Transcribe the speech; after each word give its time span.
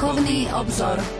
Duchovný 0.00 0.48
obzor. 0.48 1.19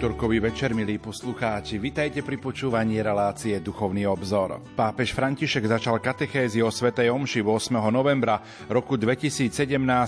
Útorkový 0.00 0.40
večer, 0.40 0.72
milí 0.72 0.96
poslucháči. 0.96 1.76
Vitajte 1.76 2.24
pri 2.24 2.40
počúvaní 2.40 3.04
relácie 3.04 3.60
Duchovný 3.60 4.08
obzor. 4.08 4.56
Pápež 4.72 5.12
František 5.12 5.68
začal 5.68 6.00
katechézi 6.00 6.64
o 6.64 6.72
Svetej 6.72 7.12
Omši 7.12 7.44
8. 7.44 7.76
novembra 7.92 8.40
roku 8.72 8.96
2017 8.96 9.52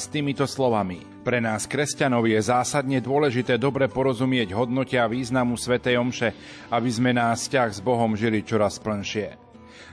týmito 0.09 0.49
slovami. 0.49 0.97
Pre 1.21 1.45
nás, 1.45 1.69
kresťanov, 1.69 2.25
je 2.25 2.41
zásadne 2.41 3.05
dôležité 3.05 3.61
dobre 3.61 3.85
porozumieť 3.93 4.57
hodnote 4.57 4.97
a 4.97 5.05
významu 5.05 5.61
Svetej 5.61 6.01
Omše, 6.01 6.29
aby 6.73 6.89
sme 6.89 7.13
nás 7.13 7.45
vzťah 7.45 7.69
s 7.77 7.85
Bohom 7.85 8.17
žili 8.17 8.41
čoraz 8.49 8.81
plnšie. 8.81 9.37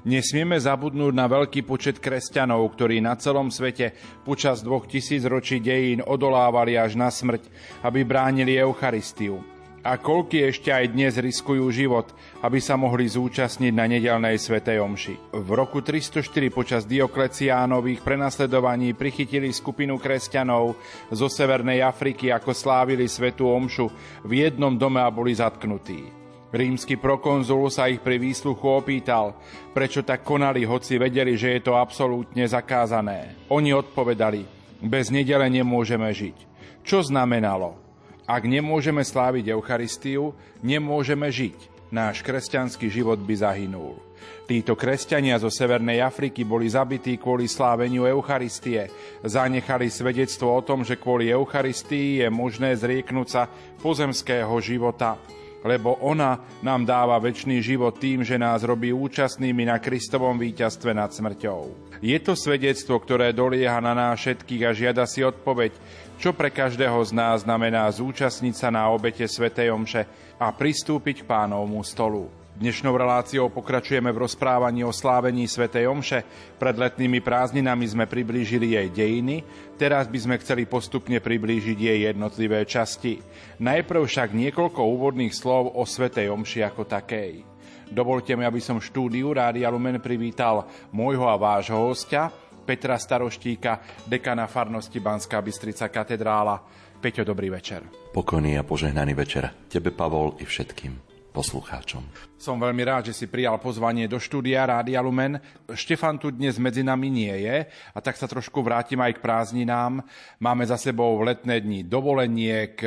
Nesmieme 0.07 0.55
zabudnúť 0.55 1.11
na 1.11 1.27
veľký 1.27 1.67
počet 1.67 1.99
kresťanov, 1.99 2.63
ktorí 2.71 3.03
na 3.03 3.19
celom 3.19 3.51
svete 3.51 3.91
počas 4.23 4.63
dvoch 4.63 4.87
tisíc 4.87 5.27
ročí 5.27 5.59
dejín 5.59 5.99
odolávali 5.99 6.79
až 6.79 6.95
na 6.95 7.11
smrť, 7.11 7.51
aby 7.83 8.07
bránili 8.07 8.55
Eucharistiu. 8.55 9.58
A 9.79 9.95
koľky 9.95 10.43
ešte 10.43 10.75
aj 10.75 10.91
dnes 10.91 11.15
riskujú 11.15 11.63
život, 11.71 12.11
aby 12.43 12.59
sa 12.59 12.75
mohli 12.75 13.07
zúčastniť 13.07 13.71
na 13.71 13.87
nedelnej 13.87 14.35
svetej 14.35 14.83
omši. 14.83 15.15
V 15.31 15.49
roku 15.55 15.79
304 15.79 16.51
počas 16.51 16.83
Diokleciánových 16.83 18.03
prenasledovaní 18.03 18.91
prichytili 18.91 19.47
skupinu 19.55 19.95
kresťanov 19.95 20.75
zo 21.15 21.27
Severnej 21.31 21.79
Afriky, 21.79 22.27
ako 22.27 22.51
slávili 22.51 23.07
svetú 23.07 23.47
omšu 23.47 23.87
v 24.27 24.31
jednom 24.43 24.75
dome 24.75 24.99
a 24.99 25.07
boli 25.07 25.31
zatknutí. 25.31 26.11
Rímsky 26.51 26.99
prokonzul 26.99 27.69
sa 27.71 27.87
ich 27.87 28.01
pri 28.03 28.19
výsluchu 28.19 28.83
opýtal, 28.83 29.37
prečo 29.71 30.01
tak 30.03 30.25
konali, 30.25 30.65
hoci 30.65 30.99
vedeli, 30.99 31.37
že 31.39 31.55
je 31.55 31.61
to 31.71 31.77
absolútne 31.77 32.43
zakázané. 32.49 33.37
Oni 33.53 33.71
odpovedali, 33.71 34.43
bez 34.83 35.07
nedele 35.13 35.45
nemôžeme 35.47 36.09
žiť. 36.09 36.37
Čo 36.83 37.05
znamenalo? 37.05 37.88
Ak 38.29 38.45
nemôžeme 38.45 39.01
sláviť 39.01 39.57
Eucharistiu, 39.57 40.37
nemôžeme 40.61 41.25
žiť. 41.33 41.89
Náš 41.89 42.21
kresťanský 42.21 42.85
život 42.85 43.17
by 43.17 43.33
zahynul. 43.33 43.97
Títo 44.45 44.77
kresťania 44.77 45.41
zo 45.41 45.49
Severnej 45.49 46.05
Afriky 46.05 46.45
boli 46.45 46.69
zabití 46.69 47.17
kvôli 47.17 47.49
sláveniu 47.49 48.05
Eucharistie. 48.05 48.93
Zanechali 49.25 49.89
svedectvo 49.89 50.53
o 50.53 50.61
tom, 50.61 50.85
že 50.85 51.01
kvôli 51.01 51.33
Eucharistii 51.33 52.21
je 52.21 52.27
možné 52.29 52.77
zrieknúť 52.77 53.27
sa 53.33 53.49
pozemského 53.81 54.53
života 54.61 55.17
lebo 55.59 55.99
ona 55.99 56.39
nám 56.63 56.87
dáva 56.87 57.19
väčší 57.19 57.59
život 57.59 57.99
tým, 57.99 58.23
že 58.23 58.39
nás 58.39 58.63
robí 58.63 58.95
účastnými 58.95 59.67
na 59.67 59.75
Kristovom 59.75 60.39
víťazstve 60.39 60.95
nad 60.95 61.11
smrťou. 61.11 61.88
Je 61.99 62.15
to 62.23 62.31
svedectvo, 62.31 62.95
ktoré 62.95 63.35
dolieha 63.35 63.83
na 63.83 63.91
nás 63.91 64.23
všetkých 64.23 64.63
a 64.63 64.71
žiada 64.71 65.03
si 65.03 65.19
odpoveď, 65.19 65.75
čo 66.15 66.31
pre 66.31 66.47
každého 66.47 66.95
z 67.03 67.11
nás 67.11 67.43
znamená 67.43 67.83
zúčastniť 67.91 68.55
sa 68.55 68.71
na 68.71 68.87
obete 68.87 69.27
Svetej 69.27 69.71
Omše 69.75 70.07
a 70.39 70.47
pristúpiť 70.55 71.23
k 71.23 71.27
pánovmu 71.27 71.83
stolu. 71.83 72.31
Dnešnou 72.59 72.91
reláciou 72.91 73.47
pokračujeme 73.47 74.11
v 74.11 74.27
rozprávaní 74.27 74.83
o 74.83 74.91
slávení 74.91 75.47
svätej 75.47 75.87
Omše. 75.87 76.27
Pred 76.59 76.75
letnými 76.75 77.23
prázdninami 77.23 77.87
sme 77.87 78.03
priblížili 78.03 78.75
jej 78.75 78.87
dejiny, 78.91 79.43
teraz 79.79 80.11
by 80.11 80.19
sme 80.19 80.35
chceli 80.43 80.67
postupne 80.67 81.23
priblížiť 81.23 81.79
jej 81.79 81.99
jednotlivé 82.11 82.67
časti. 82.67 83.23
Najprv 83.63 84.03
však 84.03 84.35
niekoľko 84.35 84.81
úvodných 84.87 85.31
slov 85.31 85.71
o 85.71 85.87
svätej 85.87 86.31
Omši 86.31 86.59
ako 86.67 86.83
takej. 86.83 87.48
Dovolte 87.89 88.37
mi, 88.37 88.45
aby 88.45 88.61
som 88.61 88.77
štúdiu 88.77 89.33
Rádia 89.33 89.65
Lumen 89.73 89.97
privítal 89.97 90.69
môjho 90.93 91.25
a 91.25 91.33
vášho 91.33 91.89
hostia, 91.89 92.29
Petra 92.61 93.01
Staroštíka, 93.01 94.05
dekana 94.05 94.45
farnosti 94.45 95.01
Banská 95.01 95.41
Bystrica 95.41 95.89
katedrála. 95.89 96.61
Peťo, 97.01 97.25
dobrý 97.25 97.49
večer. 97.49 97.81
Pokojný 98.13 98.61
a 98.61 98.63
požehnaný 98.63 99.17
večer 99.17 99.49
tebe, 99.65 99.89
Pavol, 99.89 100.37
i 100.37 100.45
všetkým 100.45 101.09
poslucháčom. 101.33 102.05
Som 102.37 102.61
veľmi 102.61 102.85
rád, 102.85 103.09
že 103.09 103.17
si 103.17 103.25
prijal 103.25 103.57
pozvanie 103.57 104.05
do 104.05 104.21
štúdia 104.21 104.69
Rádia 104.69 105.01
Lumen. 105.01 105.41
Štefan 105.73 106.21
tu 106.21 106.29
dnes 106.29 106.57
medzi 106.61 106.85
nami 106.85 107.09
nie 107.09 107.33
je 107.41 107.65
a 107.69 107.97
tak 108.05 108.21
sa 108.21 108.29
trošku 108.29 108.61
vrátim 108.61 109.01
aj 109.01 109.17
k 109.17 109.23
prázdninám. 109.23 110.05
Máme 110.37 110.65
za 110.65 110.77
sebou 110.77 111.17
v 111.17 111.33
letné 111.33 111.61
dni 111.61 111.85
dovoleniek, 111.85 112.77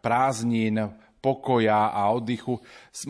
prázdnin, 0.00 0.80
pokoja 1.26 1.90
a 1.90 2.14
oddychu. 2.14 2.54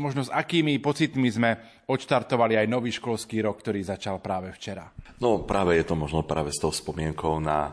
Možno 0.00 0.25
s 0.25 0.32
akými 0.32 0.81
pocitmi 0.81 1.28
sme 1.28 1.60
odštartovali 1.84 2.56
aj 2.56 2.66
nový 2.72 2.88
školský 2.88 3.44
rok, 3.44 3.60
ktorý 3.60 3.84
začal 3.84 4.25
práve 4.25 4.56
včera. 4.56 4.88
No 5.21 5.44
práve 5.44 5.77
je 5.77 5.84
to 5.84 5.97
možno 5.97 6.25
práve 6.25 6.49
s 6.53 6.60
tou 6.60 6.72
spomienkou 6.72 7.41
na 7.41 7.72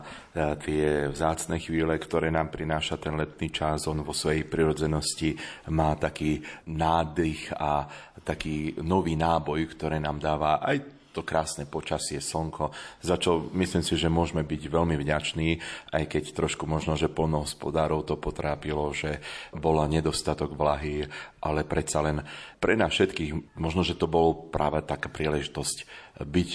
tie 0.64 0.84
vzácne 1.08 1.56
chvíle, 1.60 1.96
ktoré 1.96 2.28
nám 2.28 2.52
prináša 2.52 3.00
ten 3.00 3.16
letný 3.16 3.48
čas. 3.48 3.88
On 3.88 4.00
vo 4.04 4.12
svojej 4.12 4.44
prirodzenosti 4.44 5.36
má 5.72 5.96
taký 5.96 6.40
nádych 6.68 7.52
a 7.56 7.88
taký 8.24 8.80
nový 8.80 9.16
náboj, 9.16 9.76
ktoré 9.76 10.00
nám 10.00 10.20
dáva 10.20 10.60
aj 10.60 10.93
to 11.14 11.22
krásne 11.22 11.70
počasie, 11.70 12.18
slnko, 12.18 12.74
za 12.98 13.14
čo 13.14 13.46
myslím 13.54 13.86
si, 13.86 13.94
že 13.94 14.10
môžeme 14.10 14.42
byť 14.42 14.62
veľmi 14.66 14.98
vďační, 14.98 15.62
aj 15.94 16.04
keď 16.10 16.24
trošku 16.34 16.66
možno, 16.66 16.98
že 16.98 17.06
polnohospodárov 17.06 18.02
to 18.02 18.18
potrápilo, 18.18 18.90
že 18.90 19.22
bola 19.54 19.86
nedostatok 19.86 20.58
vlahy, 20.58 21.06
ale 21.38 21.62
predsa 21.62 22.02
len 22.02 22.18
pre 22.58 22.74
nás 22.74 22.90
všetkých, 22.90 23.54
možno, 23.54 23.86
že 23.86 23.94
to 23.94 24.10
bol 24.10 24.50
práve 24.50 24.82
taká 24.82 25.06
príležitosť 25.06 25.76
byť 26.26 26.50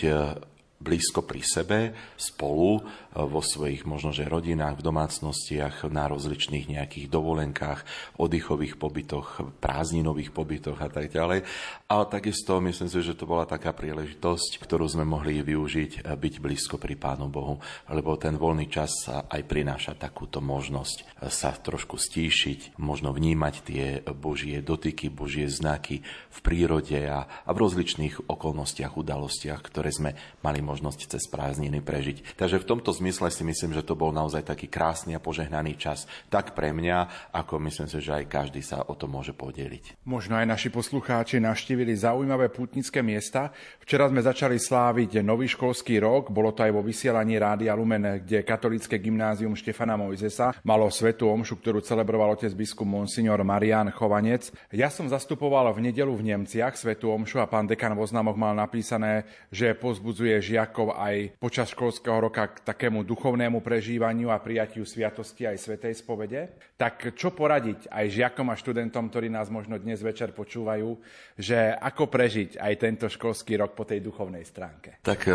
blízko 0.79 1.27
pri 1.27 1.41
sebe, 1.43 1.79
spolu, 2.15 2.79
vo 3.13 3.41
svojich 3.41 3.89
možno, 3.89 4.13
že 4.13 4.29
rodinách, 4.29 4.79
v 4.79 4.85
domácnostiach, 4.85 5.89
na 5.89 6.05
rozličných 6.05 6.69
nejakých 6.69 7.09
dovolenkách, 7.09 7.81
oddychových 8.21 8.77
pobytoch, 8.77 9.57
prázdninových 9.57 10.29
pobytoch 10.29 10.77
a 10.77 10.89
tak 10.93 11.09
ďalej. 11.09 11.41
Ale 11.89 12.03
takisto 12.05 12.61
myslím 12.61 12.85
si, 12.85 13.01
že 13.01 13.17
to 13.17 13.25
bola 13.25 13.49
taká 13.49 13.73
príležitosť, 13.73 14.61
ktorú 14.61 14.85
sme 14.85 15.09
mohli 15.09 15.41
využiť, 15.41 16.05
e, 16.05 16.13
byť 16.13 16.33
blízko 16.37 16.77
pri 16.77 16.93
Pánu 16.93 17.33
Bohu, 17.33 17.57
lebo 17.89 18.13
ten 18.13 18.37
voľný 18.37 18.69
čas 18.69 18.93
sa 19.09 19.25
aj 19.25 19.41
prináša 19.49 19.97
takúto 19.97 20.37
možnosť 20.37 20.97
e, 21.01 21.33
sa 21.33 21.49
trošku 21.57 21.97
stíšiť, 21.97 22.77
možno 22.77 23.09
vnímať 23.09 23.55
tie 23.65 23.85
Božie 24.13 24.61
dotyky, 24.61 25.09
Božie 25.09 25.49
znaky 25.49 26.05
v 26.29 26.39
prírode 26.45 27.01
a, 27.09 27.25
a 27.25 27.49
v 27.49 27.57
rozličných 27.57 28.29
okolnostiach, 28.29 28.93
udalostiach, 28.93 29.65
ktoré 29.65 29.89
sme 29.89 30.13
mali 30.45 30.61
možnosť 30.61 31.17
cez 31.17 31.25
prázdniny 31.25 31.81
prežiť. 31.81 32.37
Takže 32.37 32.61
v 32.61 32.69
tomto 32.69 32.93
zmysle 32.93 33.08
si 33.09 33.41
myslím, 33.41 33.73
že 33.73 33.81
to 33.81 33.97
bol 33.97 34.13
naozaj 34.13 34.45
taký 34.45 34.69
krásny 34.69 35.17
a 35.17 35.23
požehnaný 35.23 35.73
čas, 35.81 36.05
tak 36.29 36.53
pre 36.53 36.69
mňa, 36.69 37.31
ako 37.33 37.57
myslím 37.65 37.89
si, 37.89 37.97
že 37.97 38.21
aj 38.21 38.29
každý 38.29 38.61
sa 38.61 38.85
o 38.85 38.93
to 38.93 39.09
môže 39.09 39.33
podeliť. 39.33 40.05
Možno 40.05 40.37
aj 40.37 40.45
naši 40.45 40.69
poslucháči 40.69 41.41
navštívili 41.41 41.97
zaujímavé 41.97 42.53
putnické 42.53 43.01
miesta. 43.01 43.49
Včera 43.81 44.05
sme 44.05 44.21
začali 44.21 44.61
sláviť 44.61 45.25
nový 45.25 45.49
školský 45.49 45.97
rok, 45.97 46.29
bolo 46.29 46.53
to 46.53 46.61
aj 46.61 46.71
vo 46.71 46.85
vysielaní 46.85 47.41
Rádia 47.41 47.73
Lumen, 47.73 48.21
kde 48.21 48.45
katolické 48.45 49.01
gymnázium 49.01 49.57
Štefana 49.57 49.97
Mojzesa 49.97 50.53
malo 50.61 50.85
svetú 50.93 51.33
omšu, 51.33 51.57
ktorú 51.57 51.81
celebroval 51.81 52.37
otec 52.37 52.53
biskup 52.53 52.85
Monsignor 52.85 53.41
Marian 53.41 53.89
Chovanec. 53.89 54.53
Ja 54.69 54.93
som 54.93 55.09
zastupoval 55.09 55.73
v 55.73 55.89
nedelu 55.89 56.13
v 56.13 56.29
Nemciach 56.29 56.77
svetú 56.77 57.09
omšu 57.09 57.41
a 57.41 57.49
pán 57.49 57.65
dekan 57.65 57.97
v 57.97 58.05
oznamoch 58.05 58.37
mal 58.37 58.53
napísané, 58.53 59.25
že 59.49 59.73
pozbudzuje 59.73 60.37
žia 60.37 60.59
žiakov 60.59 60.91
aj 60.91 61.39
počas 61.39 61.71
školského 61.71 62.19
roka 62.19 62.51
k 62.51 62.59
takému 62.89 63.05
duchovnému 63.05 63.61
prežívaniu 63.61 64.33
a 64.33 64.41
prijatiu 64.41 64.81
sviatosti 64.81 65.45
aj 65.45 65.61
svetej 65.61 66.01
spovede. 66.01 66.57
Tak 66.73 67.13
čo 67.13 67.29
poradiť 67.29 67.85
aj 67.85 68.05
žiakom 68.09 68.49
a 68.49 68.57
študentom, 68.57 69.13
ktorí 69.13 69.29
nás 69.29 69.45
možno 69.53 69.77
dnes 69.77 70.01
večer 70.01 70.33
počúvajú, 70.33 70.97
že 71.37 71.69
ako 71.77 72.09
prežiť 72.09 72.57
aj 72.57 72.73
tento 72.81 73.05
školský 73.05 73.61
rok 73.61 73.77
po 73.77 73.85
tej 73.85 74.01
duchovnej 74.01 74.41
stránke? 74.41 74.97
Tak 75.05 75.29
e, 75.29 75.31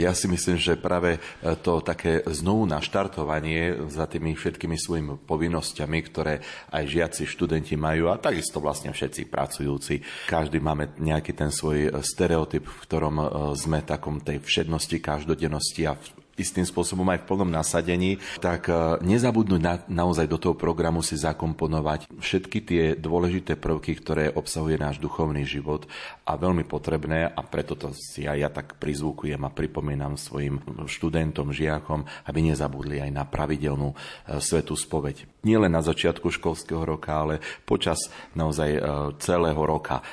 ja 0.00 0.16
si 0.16 0.24
myslím, 0.24 0.56
že 0.56 0.80
práve 0.80 1.20
e, 1.20 1.52
to 1.60 1.84
také 1.84 2.24
znovu 2.32 2.64
naštartovanie 2.64 3.92
za 3.92 4.08
tými 4.08 4.32
všetkými 4.32 4.80
svojimi 4.80 5.20
povinnosťami, 5.28 5.98
ktoré 6.00 6.40
aj 6.72 6.84
žiaci, 6.88 7.28
študenti 7.28 7.76
majú 7.76 8.08
a 8.08 8.16
takisto 8.16 8.56
vlastne 8.56 8.96
všetci 8.96 9.28
pracujúci. 9.28 10.00
Každý 10.32 10.64
máme 10.64 10.96
nejaký 10.96 11.36
ten 11.36 11.52
svoj 11.52 11.92
stereotyp, 12.00 12.64
v 12.64 12.80
ktorom 12.88 13.14
e, 13.20 13.24
sme 13.52 13.84
takom 13.84 14.16
tej 14.24 14.40
všednosti, 14.40 14.96
každodennosti 15.04 15.84
a 15.84 15.92
istým 16.36 16.68
spôsobom 16.68 17.08
aj 17.08 17.24
v 17.24 17.28
plnom 17.32 17.48
nasadení, 17.48 18.20
tak 18.38 18.68
e, 18.68 19.00
nezabudnúť 19.00 19.60
na, 19.60 19.80
naozaj 19.88 20.28
do 20.28 20.36
toho 20.36 20.54
programu 20.54 21.00
si 21.00 21.16
zakomponovať 21.16 22.12
všetky 22.20 22.58
tie 22.60 22.82
dôležité 22.94 23.56
prvky, 23.56 23.96
ktoré 23.96 24.28
obsahuje 24.28 24.76
náš 24.76 25.00
duchovný 25.00 25.48
život 25.48 25.88
a 26.28 26.36
veľmi 26.36 26.68
potrebné 26.68 27.32
a 27.32 27.40
preto 27.40 27.72
to 27.72 27.96
si 27.96 28.28
aj 28.28 28.36
ja 28.36 28.50
tak 28.52 28.76
prizvukujem 28.76 29.40
a 29.40 29.50
pripomínam 29.52 30.20
svojim 30.20 30.60
študentom, 30.84 31.56
žiakom, 31.56 32.04
aby 32.28 32.38
nezabudli 32.52 33.00
aj 33.00 33.10
na 33.10 33.24
pravidelnú 33.24 33.92
e, 33.92 33.96
svetú 34.38 34.76
spoveď. 34.76 35.24
Nie 35.40 35.56
len 35.56 35.72
na 35.72 35.80
začiatku 35.80 36.28
školského 36.28 36.84
roka, 36.84 37.16
ale 37.16 37.40
počas 37.64 38.12
naozaj 38.36 38.70
e, 38.76 38.80
celého 39.24 39.62
roka. 39.64 40.04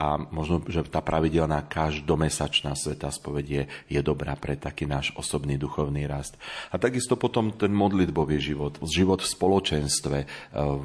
A 0.00 0.18
možno, 0.34 0.66
že 0.66 0.82
tá 0.88 0.98
pravidelná 0.98 1.62
každomesačná 1.62 2.74
svetá 2.74 3.12
spoveď 3.12 3.46
je, 3.46 3.62
je 3.86 4.00
dobrá 4.02 4.34
pre 4.34 4.58
taký 4.58 4.88
náš 4.88 5.14
osobný 5.14 5.59
duchovný 5.60 6.08
rast. 6.08 6.40
A 6.72 6.80
takisto 6.80 7.20
potom 7.20 7.52
ten 7.52 7.68
modlitbový 7.76 8.40
život, 8.40 8.80
život 8.88 9.20
v 9.20 9.28
spoločenstve, 9.28 10.18
e, 10.24 10.26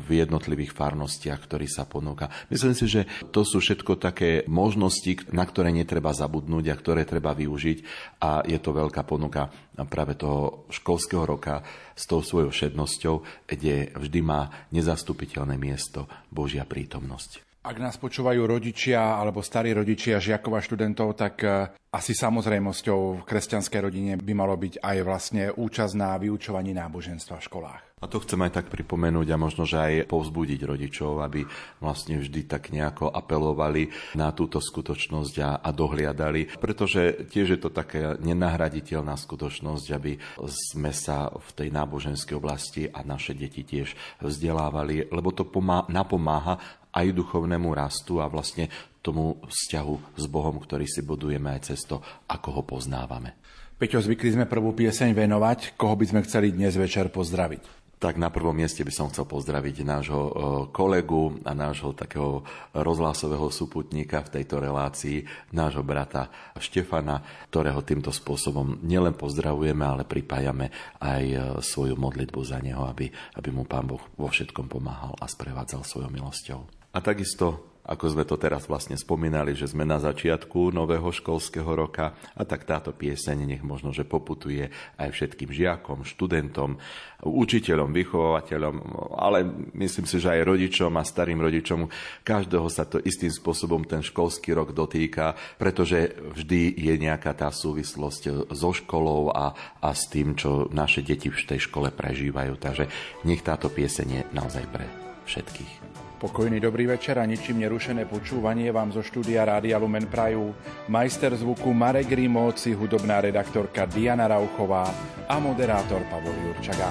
v 0.03 0.07
jednotlivých 0.19 0.75
farnostiach, 0.75 1.39
ktorý 1.47 1.71
sa 1.71 1.87
ponúka. 1.87 2.27
Myslím 2.51 2.75
si, 2.75 2.91
že 2.91 3.07
to 3.31 3.47
sú 3.47 3.63
všetko 3.63 3.95
také 3.95 4.43
možnosti, 4.51 5.31
na 5.31 5.47
ktoré 5.47 5.71
netreba 5.71 6.11
zabudnúť 6.11 6.65
a 6.67 6.75
ktoré 6.75 7.07
treba 7.07 7.31
využiť 7.31 7.77
a 8.19 8.43
je 8.43 8.59
to 8.59 8.75
veľká 8.75 9.07
ponuka 9.07 9.47
práve 9.87 10.19
toho 10.19 10.67
školského 10.73 11.23
roka 11.23 11.63
s 11.95 12.03
tou 12.03 12.19
svojou 12.19 12.51
všednosťou, 12.51 13.47
kde 13.47 13.95
vždy 13.95 14.19
má 14.19 14.51
nezastupiteľné 14.75 15.55
miesto 15.55 16.11
Božia 16.27 16.67
prítomnosť. 16.67 17.44
Ak 17.65 17.81
nás 17.81 17.97
počúvajú 17.97 18.45
rodičia 18.45 19.17
alebo 19.17 19.41
starí 19.41 19.73
rodičia 19.73 20.21
žiakov 20.21 20.53
a 20.53 20.61
študentov, 20.61 21.17
tak 21.17 21.41
e, 21.41 21.73
asi 21.89 22.13
samozrejmosťou 22.13 22.99
v 23.17 23.25
kresťanskej 23.25 23.81
rodine 23.81 24.13
by 24.21 24.33
malo 24.37 24.53
byť 24.53 24.85
aj 24.85 24.97
vlastne 25.01 25.49
účasť 25.49 25.93
na 25.97 26.13
vyučovaní 26.21 26.77
náboženstva 26.77 27.41
v 27.41 27.45
školách. 27.49 27.81
A 28.03 28.05
to 28.05 28.21
chcem 28.21 28.37
aj 28.45 28.61
tak 28.61 28.67
pripomenúť 28.69 29.33
a 29.33 29.41
možno, 29.41 29.65
že 29.65 29.81
aj 29.81 30.13
povzbudiť 30.13 30.61
rodičov, 30.61 31.25
aby 31.25 31.41
vlastne 31.81 32.21
vždy 32.21 32.45
tak 32.45 32.69
nejako 32.69 33.09
apelovali 33.09 33.89
na 34.13 34.29
túto 34.29 34.61
skutočnosť 34.61 35.35
a, 35.41 35.49
a 35.57 35.69
dohliadali, 35.73 36.53
pretože 36.61 37.25
tiež 37.33 37.57
je 37.57 37.59
to 37.65 37.73
taká 37.73 38.13
nenahraditeľná 38.21 39.17
skutočnosť, 39.17 39.87
aby 39.97 40.21
sme 40.45 40.93
sa 40.93 41.33
v 41.33 41.49
tej 41.57 41.73
náboženskej 41.73 42.37
oblasti 42.37 42.85
a 42.85 43.01
naše 43.01 43.33
deti 43.33 43.65
tiež 43.65 43.97
vzdelávali, 44.21 45.09
lebo 45.09 45.33
to 45.33 45.41
pomá- 45.41 45.89
napomáha 45.89 46.61
aj 46.95 47.11
duchovnému 47.11 47.69
rastu 47.75 48.23
a 48.23 48.31
vlastne 48.31 48.71
tomu 49.03 49.37
vzťahu 49.45 50.17
s 50.17 50.25
Bohom, 50.25 50.57
ktorý 50.57 50.89
si 50.89 51.05
budujeme 51.05 51.53
aj 51.53 51.75
cez 51.75 51.85
to, 51.85 52.01
ako 52.25 52.49
ho 52.57 52.61
poznávame. 52.65 53.37
Peťo, 53.75 53.99
zvykli 53.99 54.31
sme 54.33 54.47
prvú 54.47 54.71
pieseň 54.71 55.11
venovať. 55.11 55.75
Koho 55.75 55.99
by 55.99 56.05
sme 56.07 56.23
chceli 56.23 56.55
dnes 56.55 56.79
večer 56.79 57.11
pozdraviť? 57.11 57.85
Tak 57.95 58.19
na 58.19 58.27
prvom 58.27 58.55
mieste 58.55 58.83
by 58.83 58.91
som 58.91 59.07
chcel 59.07 59.23
pozdraviť 59.23 59.87
nášho 59.87 60.21
e, 60.21 60.31
kolegu 60.75 61.39
a 61.47 61.55
nášho 61.55 61.95
takého 61.95 62.43
rozhlasového 62.75 63.47
súputníka 63.47 64.19
v 64.19 64.39
tejto 64.39 64.59
relácii, 64.59 65.23
nášho 65.55 65.79
brata 65.79 66.27
Štefana, 66.59 67.23
ktorého 67.47 67.79
týmto 67.87 68.11
spôsobom 68.11 68.83
nielen 68.83 69.15
pozdravujeme, 69.15 69.83
ale 69.83 70.03
pripájame 70.03 70.71
aj 70.99 71.23
e, 71.23 71.37
svoju 71.63 71.95
modlitbu 71.95 72.39
za 72.43 72.59
neho, 72.59 72.83
aby, 72.83 73.07
aby 73.39 73.49
mu 73.51 73.63
Pán 73.63 73.87
Boh 73.87 74.03
vo 74.19 74.27
všetkom 74.27 74.67
pomáhal 74.67 75.15
a 75.15 75.27
sprevádzal 75.31 75.87
svojou 75.87 76.11
milosťou. 76.11 76.74
A 76.95 77.03
takisto 77.03 77.75
ako 77.85 78.17
sme 78.17 78.25
to 78.25 78.33
teraz 78.41 78.65
vlastne 78.65 78.97
spomínali, 78.97 79.53
že 79.53 79.69
sme 79.69 79.85
na 79.85 80.01
začiatku 80.01 80.73
nového 80.73 81.05
školského 81.13 81.69
roka 81.69 82.17
a 82.33 82.41
tak 82.41 82.65
táto 82.65 82.89
pieseň 82.89 83.45
nech 83.45 83.61
možno, 83.61 83.93
že 83.93 84.01
poputuje 84.01 84.73
aj 84.97 85.13
všetkým 85.13 85.53
žiakom, 85.53 86.01
študentom, 86.01 86.81
učiteľom, 87.21 87.93
vychovateľom, 87.93 88.75
ale 89.21 89.45
myslím 89.77 90.09
si, 90.09 90.17
že 90.17 90.33
aj 90.33 90.49
rodičom 90.49 90.97
a 90.97 91.05
starým 91.05 91.37
rodičom. 91.37 91.85
Každého 92.25 92.67
sa 92.73 92.89
to 92.89 92.97
istým 93.05 93.29
spôsobom 93.29 93.85
ten 93.85 94.01
školský 94.01 94.57
rok 94.57 94.73
dotýka, 94.73 95.37
pretože 95.61 96.17
vždy 96.33 96.81
je 96.81 96.93
nejaká 96.97 97.37
tá 97.37 97.53
súvislosť 97.53 98.49
so 98.49 98.71
školou 98.73 99.29
a, 99.29 99.53
a 99.77 99.93
s 99.93 100.09
tým, 100.09 100.33
čo 100.33 100.73
naše 100.73 101.05
deti 101.05 101.29
v 101.29 101.37
tej 101.37 101.69
škole 101.69 101.93
prežívajú. 101.93 102.57
Takže 102.57 102.89
nech 103.29 103.45
táto 103.45 103.69
pieseň 103.69 104.07
je 104.09 104.21
naozaj 104.33 104.65
pre 104.73 104.89
všetkých. 105.29 105.94
Pokojný 106.15 106.63
dobrý 106.63 106.87
večer 106.87 107.19
a 107.19 107.27
ničím 107.27 107.59
nerušené 107.59 108.07
počúvanie 108.07 108.71
vám 108.71 108.95
zo 108.95 109.03
štúdia 109.03 109.43
Rádia 109.43 109.75
Lumen 109.75 110.07
Prajú 110.07 110.55
majster 110.87 111.35
zvuku 111.35 111.75
Marek 111.75 112.07
Rimóci, 112.07 112.71
hudobná 112.71 113.19
redaktorka 113.19 113.83
Diana 113.83 114.23
Rauchová 114.31 114.87
a 115.27 115.35
moderátor 115.43 115.99
Pavol 116.07 116.31
Jurčaga. 116.47 116.87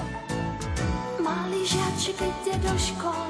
Malý 1.17 1.65
žiačik 1.65 2.21
ide 2.21 2.53
do 2.61 2.73
školy, 2.77 3.24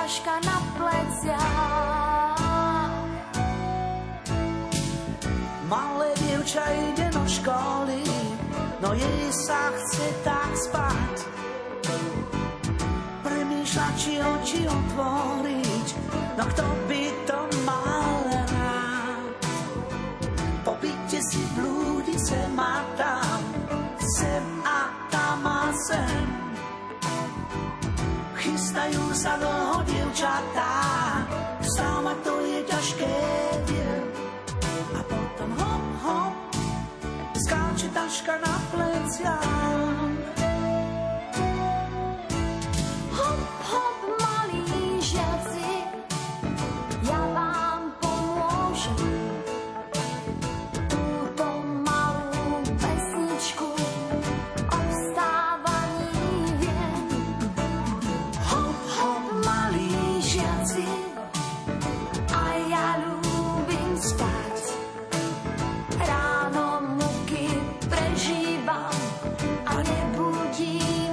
taška 0.00 0.40
na 0.48 0.56
pleciach. 0.80 2.40
Malé 5.68 6.08
dievča 6.24 6.64
ide 6.72 7.12
do 7.12 7.20
školy, 7.28 8.00
no 8.80 8.96
jej 8.96 9.28
sa 9.28 9.68
chce 9.76 10.08
tak 10.24 10.50
spať. 10.56 11.16
Premýšľa, 13.20 13.86
či 14.00 14.12
oči 14.24 14.60
otvoriť, 14.64 15.88
no 16.40 16.44
kto 16.48 16.64
by 16.88 17.04
to 17.28 17.38
si 21.20 21.44
blúdi 21.52 22.16
sem 22.16 22.56
a 22.56 22.80
tam, 22.96 23.40
sem 24.00 24.46
a 24.64 24.88
tam 25.12 25.44
a 25.44 25.68
sem. 25.76 26.49
Chystajú 28.70 29.02
sa 29.10 29.34
dlho 29.34 29.82
dievčatá, 29.82 30.78
sama 31.58 32.14
to 32.22 32.38
je 32.46 32.62
ťažké, 32.70 33.18
viem. 33.66 34.06
A 34.94 35.02
potom 35.10 35.50
hop, 35.58 35.84
hop, 36.06 36.34
skáče 37.34 37.90
taška 37.90 38.38
na 38.38 38.54
pleciach. 38.70 39.59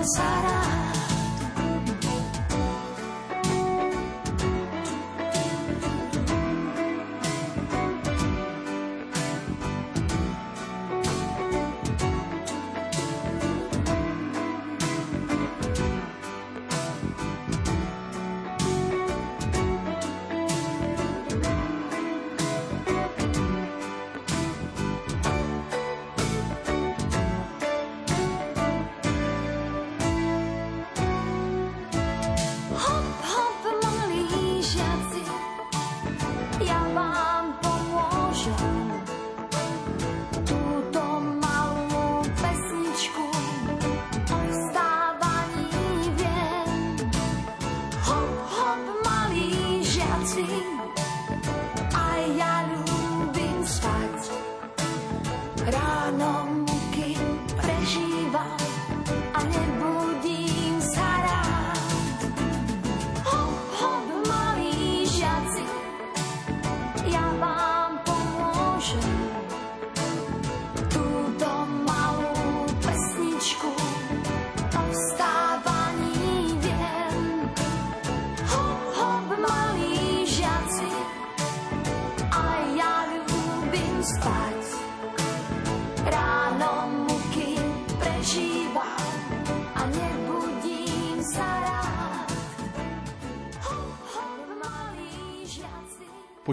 sorry 0.08 0.47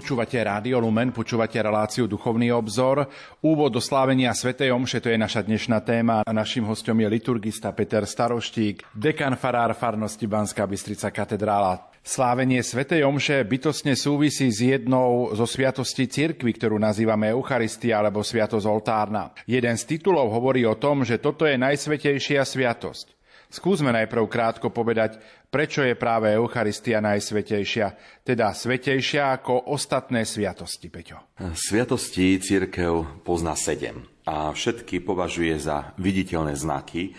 Počúvate 0.04 0.36
Rádio 0.36 0.84
Lumen, 0.84 1.16
počúvate 1.16 1.56
reláciu 1.56 2.04
Duchovný 2.04 2.52
obzor. 2.52 3.08
Úvod 3.40 3.72
do 3.72 3.80
slávenia 3.80 4.36
Svetej 4.36 4.68
Omše, 4.68 5.00
to 5.00 5.08
je 5.08 5.16
naša 5.16 5.40
dnešná 5.40 5.80
téma. 5.80 6.20
Naším 6.28 6.68
hostom 6.68 7.00
je 7.00 7.08
liturgista 7.08 7.72
Peter 7.72 8.04
Staroštík, 8.04 8.84
dekan 8.92 9.32
farár 9.40 9.72
farnosti 9.72 10.28
Banská 10.28 10.68
Bystrica 10.68 11.08
katedrála. 11.08 11.88
Slávenie 12.04 12.60
Svetej 12.60 13.00
Omše 13.00 13.48
bytostne 13.48 13.96
súvisí 13.96 14.52
s 14.52 14.60
jednou 14.60 15.32
zo 15.32 15.48
sviatostí 15.48 16.04
cirkvi, 16.04 16.52
ktorú 16.52 16.76
nazývame 16.76 17.32
Eucharistia 17.32 18.04
alebo 18.04 18.20
Sviatosť 18.20 18.68
oltárna. 18.68 19.32
Jeden 19.48 19.72
z 19.80 19.88
titulov 19.88 20.28
hovorí 20.28 20.68
o 20.68 20.76
tom, 20.76 21.08
že 21.08 21.16
toto 21.16 21.48
je 21.48 21.56
najsvetejšia 21.56 22.44
sviatosť. 22.44 23.23
Skúsme 23.54 23.94
najprv 23.94 24.26
krátko 24.26 24.74
povedať, 24.74 25.22
prečo 25.46 25.86
je 25.86 25.94
práve 25.94 26.34
Eucharistia 26.34 26.98
najsvetejšia, 26.98 27.86
teda 28.26 28.50
svetejšia 28.50 29.30
ako 29.30 29.70
ostatné 29.70 30.26
sviatosti, 30.26 30.90
Peťo. 30.90 31.38
Sviatosti 31.54 32.34
církev 32.42 33.22
pozná 33.22 33.54
sedem 33.54 34.10
a 34.26 34.50
všetky 34.50 34.98
považuje 35.06 35.54
za 35.62 35.94
viditeľné 36.02 36.58
znaky, 36.58 37.14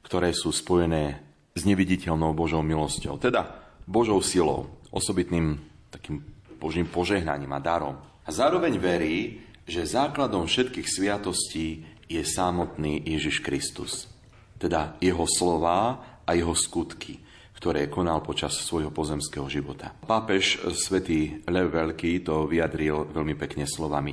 ktoré 0.00 0.32
sú 0.32 0.48
spojené 0.48 1.20
s 1.52 1.68
neviditeľnou 1.68 2.32
Božou 2.32 2.64
milosťou, 2.64 3.20
teda 3.20 3.44
Božou 3.84 4.24
silou, 4.24 4.80
osobitným 4.88 5.60
takým 5.92 6.24
Božím 6.56 6.88
požehnaním 6.88 7.52
a 7.52 7.60
darom. 7.60 8.00
A 8.24 8.32
zároveň 8.32 8.80
verí, 8.80 9.44
že 9.68 9.84
základom 9.84 10.48
všetkých 10.48 10.88
sviatostí 10.88 11.84
je 12.08 12.24
samotný 12.24 13.04
Ježiš 13.04 13.44
Kristus 13.44 14.15
teda 14.56 14.96
jeho 15.00 15.24
slová 15.28 16.00
a 16.24 16.30
jeho 16.34 16.52
skutky, 16.52 17.20
ktoré 17.56 17.88
konal 17.88 18.20
počas 18.20 18.56
svojho 18.60 18.92
pozemského 18.92 19.48
života. 19.48 19.92
Pápež 20.04 20.60
svätý 20.76 21.40
Lev 21.48 21.72
Veľký 21.72 22.20
to 22.20 22.44
vyjadril 22.44 23.08
veľmi 23.08 23.34
pekne 23.36 23.64
slovami. 23.64 24.12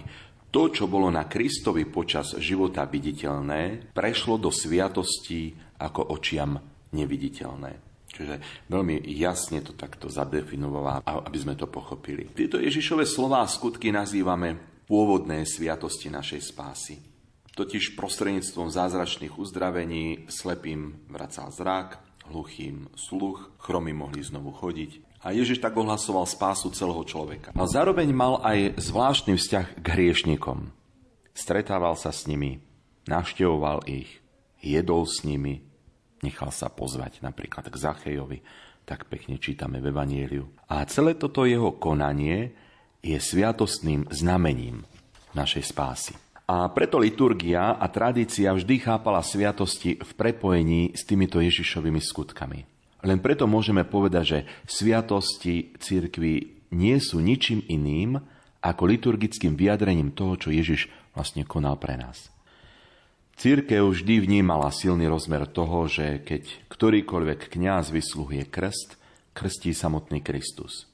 To, 0.53 0.69
čo 0.69 0.85
bolo 0.85 1.09
na 1.09 1.25
Kristovi 1.25 1.89
počas 1.89 2.37
života 2.37 2.85
viditeľné, 2.85 3.91
prešlo 3.91 4.37
do 4.37 4.53
sviatostí 4.53 5.57
ako 5.81 6.13
očiam 6.13 6.61
neviditeľné. 6.93 7.71
Čiže 8.13 8.69
veľmi 8.69 9.01
jasne 9.17 9.65
to 9.65 9.73
takto 9.73 10.05
zadefinovala, 10.05 11.01
aby 11.01 11.37
sme 11.41 11.57
to 11.57 11.65
pochopili. 11.65 12.29
Tieto 12.29 12.61
Ježišové 12.61 13.09
slová 13.09 13.41
a 13.41 13.49
skutky 13.49 13.89
nazývame 13.89 14.53
pôvodné 14.85 15.41
sviatosti 15.49 16.13
našej 16.13 16.41
spásy. 16.53 17.12
Totiž 17.53 17.93
prostredníctvom 17.93 18.73
zázračných 18.73 19.37
uzdravení 19.37 20.25
slepým 20.25 21.05
vracal 21.05 21.53
zrak, 21.53 22.01
hluchým 22.25 22.89
sluch, 22.97 23.53
chromy 23.61 23.93
mohli 23.93 24.25
znovu 24.25 24.49
chodiť. 24.49 25.21
A 25.21 25.31
Ježiš 25.31 25.61
tak 25.61 25.77
ohlasoval 25.77 26.25
spásu 26.25 26.73
celého 26.73 27.05
človeka. 27.05 27.53
A 27.53 27.63
zároveň 27.69 28.09
mal 28.11 28.41
aj 28.41 28.75
zvláštny 28.81 29.37
vzťah 29.37 29.67
k 29.79 29.85
hriešnikom. 29.85 30.73
Stretával 31.31 31.93
sa 31.93 32.09
s 32.09 32.25
nimi, 32.25 32.59
navštevoval 33.05 33.85
ich, 33.85 34.19
jedol 34.59 35.05
s 35.05 35.21
nimi, 35.21 35.63
nechal 36.25 36.49
sa 36.49 36.73
pozvať 36.73 37.21
napríklad 37.21 37.69
k 37.69 37.75
Zachejovi, 37.75 38.39
tak 38.83 39.07
pekne 39.07 39.37
čítame 39.39 39.79
v 39.79 39.93
Evanieliu. 39.93 40.45
A 40.67 40.83
celé 40.89 41.15
toto 41.15 41.47
jeho 41.47 41.71
konanie 41.77 42.51
je 42.99 43.15
sviatostným 43.15 44.11
znamením 44.11 44.83
našej 45.35 45.63
spásy. 45.69 46.22
A 46.43 46.67
preto 46.75 46.99
liturgia 46.99 47.79
a 47.79 47.85
tradícia 47.87 48.51
vždy 48.51 48.75
chápala 48.83 49.23
sviatosti 49.23 49.95
v 49.95 50.11
prepojení 50.11 50.91
s 50.91 51.07
týmito 51.07 51.39
Ježišovými 51.39 52.03
skutkami. 52.03 52.67
Len 53.03 53.19
preto 53.23 53.47
môžeme 53.47 53.87
povedať, 53.87 54.23
že 54.23 54.39
sviatosti 54.67 55.75
cirkvi 55.79 56.67
nie 56.75 56.97
sú 56.99 57.23
ničím 57.23 57.63
iným 57.67 58.19
ako 58.63 58.83
liturgickým 58.87 59.55
vyjadrením 59.55 60.11
toho, 60.11 60.39
čo 60.39 60.51
Ježiš 60.51 60.87
vlastne 61.15 61.47
konal 61.47 61.79
pre 61.79 61.95
nás. 61.95 62.31
Církev 63.39 63.91
vždy 63.91 64.23
vnímala 64.23 64.71
silný 64.71 65.09
rozmer 65.09 65.49
toho, 65.49 65.89
že 65.89 66.21
keď 66.21 66.47
ktorýkoľvek 66.69 67.51
kňaz 67.51 67.91
vysluhuje 67.91 68.45
krst, 68.47 68.95
krstí 69.33 69.73
samotný 69.73 70.21
Kristus. 70.21 70.91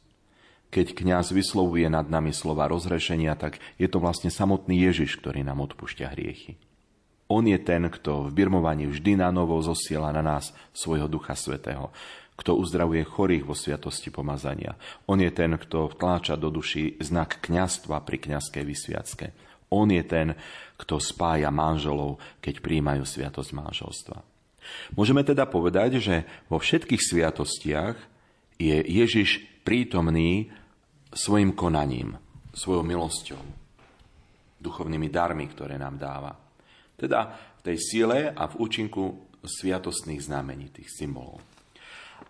Keď 0.70 0.94
kňaz 0.94 1.34
vyslovuje 1.34 1.90
nad 1.90 2.06
nami 2.06 2.30
slova 2.30 2.70
rozrešenia, 2.70 3.34
tak 3.34 3.58
je 3.82 3.90
to 3.90 3.98
vlastne 3.98 4.30
samotný 4.30 4.86
Ježiš, 4.86 5.18
ktorý 5.18 5.42
nám 5.42 5.66
odpúšťa 5.66 6.14
hriechy. 6.14 6.62
On 7.30 7.46
je 7.46 7.58
ten, 7.62 7.86
kto 7.90 8.30
v 8.30 8.34
birmovaní 8.34 8.90
vždy 8.90 9.22
na 9.22 9.30
novo 9.30 9.58
zosiela 9.62 10.10
na 10.10 10.22
nás 10.22 10.54
svojho 10.74 11.06
Ducha 11.06 11.38
Svetého, 11.38 11.94
kto 12.38 12.58
uzdravuje 12.58 13.06
chorých 13.06 13.46
vo 13.46 13.54
sviatosti 13.54 14.10
pomazania. 14.10 14.78
On 15.06 15.18
je 15.18 15.30
ten, 15.30 15.54
kto 15.54 15.94
vtláča 15.94 16.38
do 16.38 16.50
duši 16.50 16.98
znak 17.02 17.42
kňastva 17.46 18.02
pri 18.02 18.18
kňazskej 18.18 18.64
vysviacke. 18.66 19.28
On 19.70 19.86
je 19.86 20.02
ten, 20.02 20.34
kto 20.82 20.98
spája 20.98 21.54
manželov, 21.54 22.18
keď 22.42 22.66
príjmajú 22.66 23.06
sviatosť 23.06 23.52
manželstva. 23.54 24.18
Môžeme 24.98 25.22
teda 25.22 25.46
povedať, 25.46 26.02
že 26.02 26.16
vo 26.50 26.58
všetkých 26.58 27.02
sviatostiach 27.02 27.98
je 28.58 28.78
Ježiš 28.82 29.46
prítomný 29.62 30.50
svojim 31.14 31.58
konaním, 31.58 32.18
svojou 32.54 32.86
milosťou, 32.86 33.42
duchovnými 34.60 35.10
darmi, 35.10 35.48
ktoré 35.50 35.80
nám 35.80 35.96
dáva. 35.98 36.32
Teda 37.00 37.32
v 37.60 37.62
tej 37.64 37.78
sile 37.80 38.20
a 38.36 38.44
v 38.48 38.60
účinku 38.60 39.04
sviatostných 39.44 40.20
znamení, 40.20 40.70
tých 40.70 40.92
symbolov. 40.92 41.40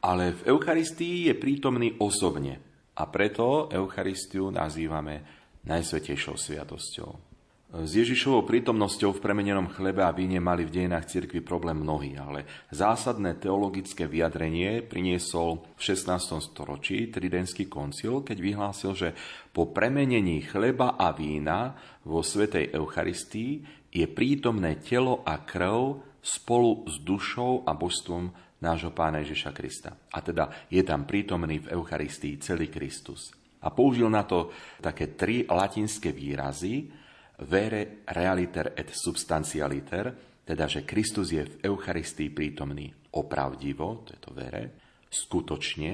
Ale 0.05 0.37
v 0.37 0.53
Eucharistii 0.53 1.27
je 1.27 1.35
prítomný 1.35 1.97
osobne 1.99 2.61
a 2.95 3.03
preto 3.09 3.67
Eucharistiu 3.73 4.53
nazývame 4.53 5.25
najsvetejšou 5.65 6.37
sviatosťou. 6.37 7.28
S 7.69 8.01
Ježišovou 8.01 8.49
prítomnosťou 8.49 9.13
v 9.13 9.21
premenenom 9.21 9.69
chlebe 9.69 10.01
a 10.01 10.09
víne 10.09 10.41
mali 10.41 10.65
v 10.65 10.73
dejinách 10.73 11.05
cirkvi 11.05 11.45
problém 11.45 11.77
mnohí, 11.77 12.17
ale 12.17 12.65
zásadné 12.73 13.37
teologické 13.37 14.09
vyjadrenie 14.09 14.81
priniesol 14.81 15.61
v 15.77 15.81
16. 15.93 16.49
storočí 16.49 17.13
Tridentský 17.13 17.69
koncil, 17.69 18.25
keď 18.25 18.37
vyhlásil, 18.41 18.97
že 18.97 19.09
po 19.53 19.69
premenení 19.69 20.49
chleba 20.49 20.97
a 20.97 21.13
vína 21.13 21.77
vo 22.09 22.25
Svetej 22.25 22.73
Eucharistii 22.73 23.61
je 23.93 24.05
prítomné 24.09 24.81
telo 24.81 25.21
a 25.21 25.37
krv 25.37 26.01
spolu 26.25 26.89
s 26.89 26.97
dušou 27.05 27.69
a 27.69 27.77
božstvom 27.77 28.33
nášho 28.65 28.97
pána 28.97 29.21
Ježiša 29.21 29.53
Krista. 29.53 29.93
A 30.09 30.25
teda 30.25 30.73
je 30.73 30.81
tam 30.81 31.05
prítomný 31.05 31.61
v 31.61 31.77
Eucharistii 31.77 32.41
celý 32.41 32.65
Kristus. 32.73 33.29
A 33.61 33.69
použil 33.69 34.09
na 34.09 34.25
to 34.25 34.49
také 34.81 35.13
tri 35.13 35.45
latinské 35.45 36.09
výrazy, 36.09 36.97
vere 37.45 38.03
realiter 38.09 38.73
et 38.75 38.91
substantialiter, 38.91 40.11
teda 40.43 40.65
že 40.65 40.83
Kristus 40.83 41.31
je 41.31 41.45
v 41.45 41.55
Eucharistii 41.69 42.33
prítomný 42.33 42.89
opravdivo, 43.15 44.03
to 44.03 44.17
je 44.17 44.21
to 44.21 44.31
vere, 44.33 44.63
skutočne, 45.09 45.91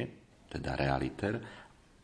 teda 0.47 0.79
realiter, 0.79 1.33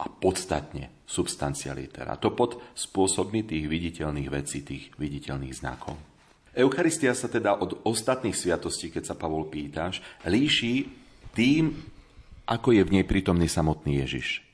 a 0.02 0.06
podstatne 0.10 1.06
substancialiter. 1.06 2.10
A 2.10 2.18
to 2.18 2.34
pod 2.34 2.58
spôsobmi 2.74 3.46
tých 3.46 3.70
viditeľných 3.70 4.30
vecí, 4.34 4.66
tých 4.66 4.90
viditeľných 4.98 5.54
znakov. 5.54 5.94
Eucharistia 6.52 7.16
sa 7.16 7.32
teda 7.32 7.62
od 7.62 7.86
ostatných 7.88 8.36
sviatostí, 8.36 8.92
keď 8.92 9.14
sa 9.14 9.16
Pavol 9.16 9.48
pýtaš, 9.48 10.04
líši 10.28 10.90
tým, 11.32 11.72
ako 12.50 12.76
je 12.76 12.84
v 12.84 12.94
nej 13.00 13.06
prítomný 13.08 13.48
samotný 13.48 14.04
Ježiš. 14.04 14.51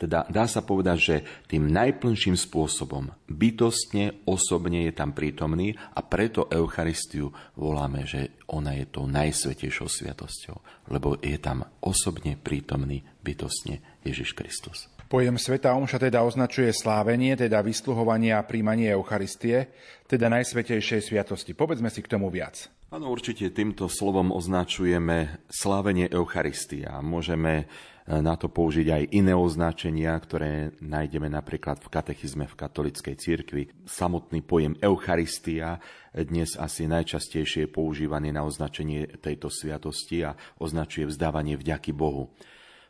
Teda 0.00 0.24
dá 0.32 0.48
sa 0.48 0.64
povedať, 0.64 0.96
že 0.96 1.16
tým 1.44 1.68
najplnším 1.68 2.32
spôsobom, 2.32 3.12
bytostne, 3.28 4.24
osobne 4.24 4.88
je 4.88 4.96
tam 4.96 5.12
prítomný 5.12 5.76
a 5.76 6.00
preto 6.00 6.48
Eucharistiu 6.48 7.28
voláme, 7.52 8.08
že 8.08 8.40
ona 8.48 8.72
je 8.80 8.88
tou 8.88 9.04
najsvetejšou 9.04 9.92
sviatosťou, 9.92 10.88
lebo 10.88 11.20
je 11.20 11.36
tam 11.36 11.68
osobne 11.84 12.40
prítomný 12.40 13.04
bytostne 13.20 14.00
Ježiš 14.00 14.32
Kristus. 14.32 14.88
Pojem 15.10 15.36
Sveta 15.36 15.74
Omša 15.74 16.06
teda 16.06 16.22
označuje 16.22 16.70
slávenie, 16.70 17.34
teda 17.34 17.60
vysluhovanie 17.60 18.30
a 18.30 18.46
príjmanie 18.46 18.94
Eucharistie, 18.94 19.68
teda 20.06 20.30
Najsvetejšej 20.30 21.10
sviatosti. 21.12 21.50
Povedzme 21.50 21.90
si 21.90 21.98
k 21.98 22.14
tomu 22.14 22.30
viac. 22.30 22.70
Áno, 22.94 23.10
určite 23.10 23.50
týmto 23.50 23.90
slovom 23.90 24.30
označujeme 24.30 25.46
slávenie 25.50 26.06
Eucharistia. 26.14 27.02
Môžeme 27.02 27.66
na 28.10 28.34
to 28.34 28.50
použiť 28.50 28.86
aj 28.90 29.02
iné 29.14 29.30
označenia, 29.38 30.18
ktoré 30.18 30.74
nájdeme 30.82 31.30
napríklad 31.30 31.78
v 31.78 31.88
katechizme 31.94 32.50
v 32.50 32.58
katolickej 32.58 33.14
cirkvi. 33.14 33.62
Samotný 33.86 34.42
pojem 34.42 34.74
Eucharistia 34.82 35.78
dnes 36.10 36.58
asi 36.58 36.90
najčastejšie 36.90 37.70
je 37.70 37.70
používaný 37.70 38.34
na 38.34 38.42
označenie 38.42 39.06
tejto 39.22 39.46
sviatosti 39.46 40.26
a 40.26 40.34
označuje 40.58 41.06
vzdávanie 41.06 41.54
vďaky 41.54 41.94
Bohu. 41.94 42.34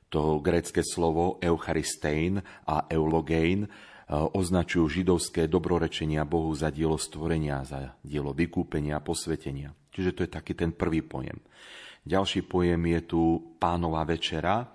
To 0.08 0.40
grécke 0.40 0.80
slovo 0.80 1.36
Eucharistein 1.44 2.40
a 2.64 2.88
Eulogein 2.88 3.68
E, 4.10 4.18
označujú 4.18 4.90
židovské 4.90 5.46
dobrorečenia 5.46 6.26
Bohu 6.26 6.50
za 6.50 6.74
dielo 6.74 6.98
stvorenia, 6.98 7.62
za 7.62 7.94
dielo 8.02 8.34
vykúpenia 8.34 8.98
a 8.98 9.04
posvetenia. 9.04 9.70
Čiže 9.94 10.10
to 10.10 10.20
je 10.26 10.30
taký 10.34 10.58
ten 10.58 10.74
prvý 10.74 11.06
pojem. 11.06 11.38
Ďalší 12.02 12.42
pojem 12.50 12.82
je 12.90 13.00
tu 13.06 13.22
pánova 13.62 14.02
večera 14.02 14.66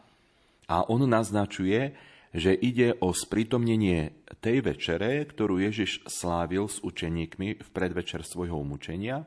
a 0.69 0.85
on 0.89 1.05
naznačuje, 1.05 1.93
že 2.35 2.51
ide 2.51 2.99
o 2.99 3.15
sprítomnenie 3.15 4.27
tej 4.43 4.59
večere, 4.59 5.23
ktorú 5.23 5.63
Ježiš 5.63 6.03
slávil 6.03 6.67
s 6.67 6.83
učeníkmi 6.83 7.63
v 7.63 7.69
predvečer 7.71 8.27
svojho 8.27 8.59
umúčenia 8.59 9.23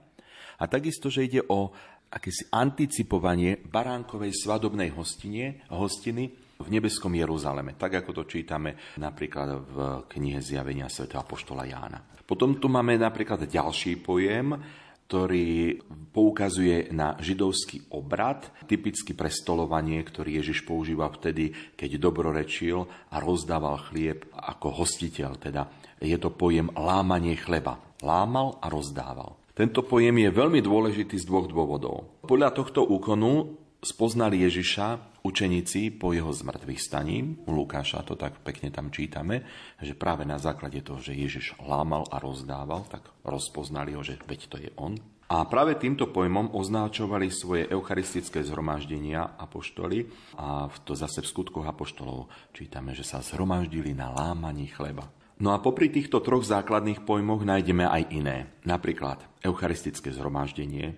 a 0.61 0.65
takisto, 0.69 1.09
že 1.09 1.25
ide 1.25 1.41
o 1.49 1.73
akési 2.09 2.49
anticipovanie 2.53 3.61
baránkovej 3.65 4.33
svadobnej 4.37 4.93
hostine, 4.93 5.65
hostiny, 5.73 6.49
v 6.59 6.69
nebeskom 6.75 7.15
Jeruzaleme, 7.15 7.79
tak 7.79 8.03
ako 8.03 8.11
to 8.11 8.23
čítame 8.27 8.99
napríklad 8.99 9.49
v 9.63 9.77
knihe 10.11 10.43
Zjavenia 10.43 10.91
sv. 10.91 11.07
Apoštola 11.15 11.63
Jána. 11.63 12.03
Potom 12.27 12.59
tu 12.59 12.67
máme 12.67 12.99
napríklad 12.99 13.47
ďalší 13.47 14.03
pojem, 14.03 14.59
ktorý 15.09 15.81
poukazuje 16.13 16.93
na 16.93 17.17
židovský 17.17 17.89
obrad, 17.97 18.53
typicky 18.69 19.17
prestolovanie, 19.17 20.05
ktorý 20.05 20.37
Ježiš 20.45 20.69
používa 20.69 21.09
vtedy, 21.09 21.57
keď 21.81 21.97
dobrorečil 21.97 22.85
a 23.09 23.17
rozdával 23.17 23.81
chlieb 23.89 24.29
ako 24.37 24.85
hostiteľ. 24.85 25.41
Teda 25.41 25.65
je 25.97 26.13
to 26.21 26.29
pojem 26.29 26.69
lámanie 26.77 27.41
chleba. 27.41 27.81
Lámal 28.05 28.61
a 28.61 28.69
rozdával. 28.69 29.41
Tento 29.57 29.81
pojem 29.81 30.29
je 30.29 30.31
veľmi 30.31 30.61
dôležitý 30.61 31.17
z 31.17 31.25
dvoch 31.25 31.49
dôvodov. 31.49 32.21
Podľa 32.29 32.53
tohto 32.53 32.85
úkonu 32.85 33.57
spoznali 33.81 34.45
Ježiša 34.45 35.08
učeníci 35.23 35.95
po 35.95 36.15
jeho 36.15 36.31
zmrtvých 36.31 36.81
staním. 36.83 37.41
U 37.47 37.55
Lukáša 37.55 38.05
to 38.07 38.15
tak 38.15 38.41
pekne 38.43 38.71
tam 38.71 38.93
čítame, 38.93 39.43
že 39.83 39.99
práve 39.99 40.23
na 40.29 40.39
základe 40.39 40.83
toho, 40.85 41.03
že 41.03 41.17
Ježiš 41.17 41.59
lámal 41.63 42.07
a 42.09 42.23
rozdával, 42.23 42.87
tak 42.87 43.11
rozpoznali 43.27 43.95
ho, 43.95 44.03
že 44.03 44.19
veď 44.25 44.41
to 44.49 44.57
je 44.59 44.71
on. 44.79 44.97
A 45.29 45.45
práve 45.45 45.77
týmto 45.77 46.09
pojmom 46.09 46.57
označovali 46.57 47.29
svoje 47.29 47.69
eucharistické 47.69 48.41
zhromaždenia 48.41 49.37
apoštoli 49.37 50.09
a 50.41 50.73
to 50.89 50.97
zase 50.97 51.21
v 51.21 51.29
skutkoch 51.29 51.69
apoštolov 51.69 52.33
čítame, 52.57 52.97
že 52.97 53.05
sa 53.05 53.21
zhromaždili 53.21 53.93
na 53.93 54.09
lámaní 54.09 54.73
chleba. 54.73 55.05
No 55.39 55.53
a 55.53 55.61
popri 55.61 55.93
týchto 55.93 56.25
troch 56.25 56.49
základných 56.49 57.05
pojmoch 57.05 57.45
nájdeme 57.45 57.85
aj 57.87 58.03
iné. 58.11 58.37
Napríklad 58.65 59.23
eucharistické 59.45 60.11
zhromaždenie, 60.11 60.97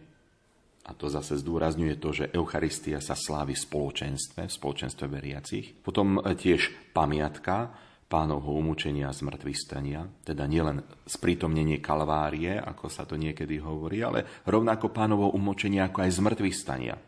a 0.90 0.92
to 0.98 1.06
zase 1.06 1.38
zdôrazňuje 1.38 2.02
to, 2.02 2.10
že 2.10 2.34
Eucharistia 2.34 2.98
sa 2.98 3.14
slávi 3.14 3.54
v 3.54 3.62
spoločenstve, 3.62 4.50
v 4.50 4.52
spoločenstve 4.52 5.06
veriacich. 5.06 5.70
Potom 5.78 6.18
e, 6.18 6.34
tiež 6.34 6.90
pamiatka 6.90 7.70
pánovho 8.10 8.58
umúčenia 8.58 9.06
a 9.06 9.14
zmrtvých 9.14 9.70
teda 10.26 10.44
nielen 10.50 10.82
sprítomnenie 11.06 11.78
kalvárie, 11.78 12.58
ako 12.58 12.90
sa 12.90 13.06
to 13.06 13.14
niekedy 13.14 13.62
hovorí, 13.62 14.02
ale 14.02 14.26
rovnako 14.50 14.90
pánovo 14.90 15.30
umúčenia 15.30 15.86
ako 15.86 16.02
aj 16.02 16.18
zmrtvých 16.18 16.56
stania. 16.58 16.98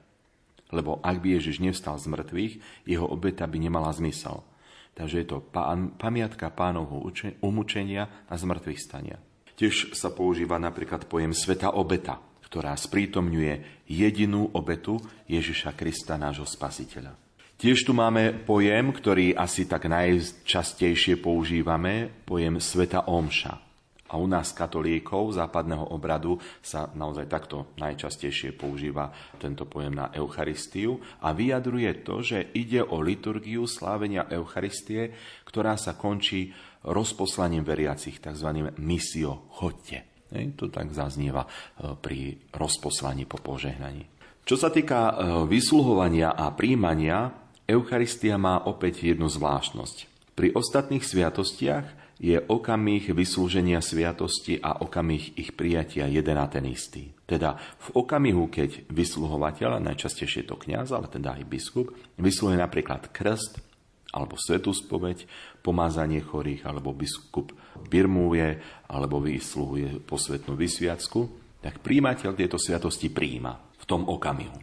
Lebo 0.70 1.02
ak 1.02 1.18
by 1.18 1.42
Ježiš 1.42 1.58
nevstal 1.58 1.98
z 1.98 2.06
mŕtvych, 2.06 2.86
jeho 2.86 3.04
obeta 3.04 3.50
by 3.50 3.58
nemala 3.58 3.90
zmysel. 3.90 4.46
Takže 4.94 5.16
je 5.20 5.26
to 5.26 5.42
pán, 5.42 5.98
pamiatka 5.98 6.54
pánovho 6.54 7.02
umúčenia 7.42 8.06
a 8.30 8.38
zmrtvých 8.38 8.78
stania. 8.80 9.18
Tiež 9.58 9.98
sa 9.98 10.14
používa 10.14 10.56
napríklad 10.62 11.10
pojem 11.10 11.34
sveta 11.34 11.74
obeta, 11.74 12.22
ktorá 12.52 12.76
sprítomňuje 12.76 13.88
jedinú 13.88 14.52
obetu 14.52 15.00
Ježiša 15.24 15.72
Krista, 15.72 16.20
nášho 16.20 16.44
spasiteľa. 16.44 17.16
Tiež 17.56 17.88
tu 17.88 17.96
máme 17.96 18.44
pojem, 18.44 18.92
ktorý 18.92 19.32
asi 19.32 19.64
tak 19.64 19.88
najčastejšie 19.88 21.16
používame, 21.16 22.12
pojem 22.28 22.60
Sveta 22.60 23.08
Omša. 23.08 23.72
A 24.12 24.20
u 24.20 24.28
nás 24.28 24.52
katolíkov 24.52 25.32
západného 25.32 25.96
obradu 25.96 26.36
sa 26.60 26.92
naozaj 26.92 27.32
takto 27.32 27.72
najčastejšie 27.80 28.52
používa 28.52 29.08
tento 29.40 29.64
pojem 29.64 29.96
na 29.96 30.12
Eucharistiu 30.12 31.00
a 31.24 31.32
vyjadruje 31.32 32.04
to, 32.04 32.20
že 32.20 32.52
ide 32.52 32.84
o 32.84 33.00
liturgiu 33.00 33.64
slávenia 33.64 34.28
Eucharistie, 34.28 35.16
ktorá 35.48 35.80
sa 35.80 35.96
končí 35.96 36.52
rozposlaním 36.84 37.64
veriacich, 37.64 38.20
tzv. 38.20 38.76
misio 38.76 39.48
chodte. 39.56 40.11
To 40.32 40.66
tak 40.72 40.90
zaznieva 40.96 41.44
e, 41.44 41.48
pri 41.96 42.40
rozposlaní 42.50 43.28
po 43.28 43.36
požehnaní. 43.36 44.08
Čo 44.42 44.56
sa 44.58 44.72
týka 44.72 45.00
e, 45.08 45.12
vysluhovania 45.46 46.34
a 46.34 46.50
príjmania, 46.50 47.30
Eucharistia 47.68 48.40
má 48.40 48.66
opäť 48.66 49.14
jednu 49.14 49.30
zvláštnosť. 49.30 50.10
Pri 50.34 50.50
ostatných 50.56 51.04
sviatostiach 51.04 51.86
je 52.22 52.38
okamih 52.38 53.10
vyslúženia 53.10 53.82
sviatosti 53.82 54.58
a 54.62 54.78
okamih 54.78 55.34
ich 55.34 55.54
prijatia 55.58 56.06
jeden 56.06 56.38
a 56.38 56.46
ten 56.46 56.62
istý. 56.70 57.10
Teda 57.26 57.58
v 57.82 57.98
okamihu, 57.98 58.46
keď 58.46 58.86
vysluhovateľ, 58.90 59.82
najčastejšie 59.82 60.46
je 60.46 60.48
to 60.48 60.56
kniaz, 60.58 60.94
ale 60.94 61.10
teda 61.10 61.34
aj 61.34 61.44
biskup, 61.50 61.90
vysluhuje 62.18 62.62
napríklad 62.62 63.10
krst 63.10 63.71
alebo 64.12 64.36
svetú 64.36 64.76
spoveď, 64.76 65.24
pomázanie 65.64 66.20
chorých, 66.20 66.68
alebo 66.68 66.92
biskup 66.92 67.56
birmuje, 67.88 68.60
alebo 68.92 69.24
vysluhuje 69.24 70.04
posvetnú 70.04 70.52
vysviacku, 70.52 71.20
tak 71.64 71.80
príjimateľ 71.80 72.36
tieto 72.36 72.60
sviatosti 72.60 73.08
príjima 73.08 73.56
v 73.80 73.84
tom 73.88 74.04
okamihu. 74.04 74.60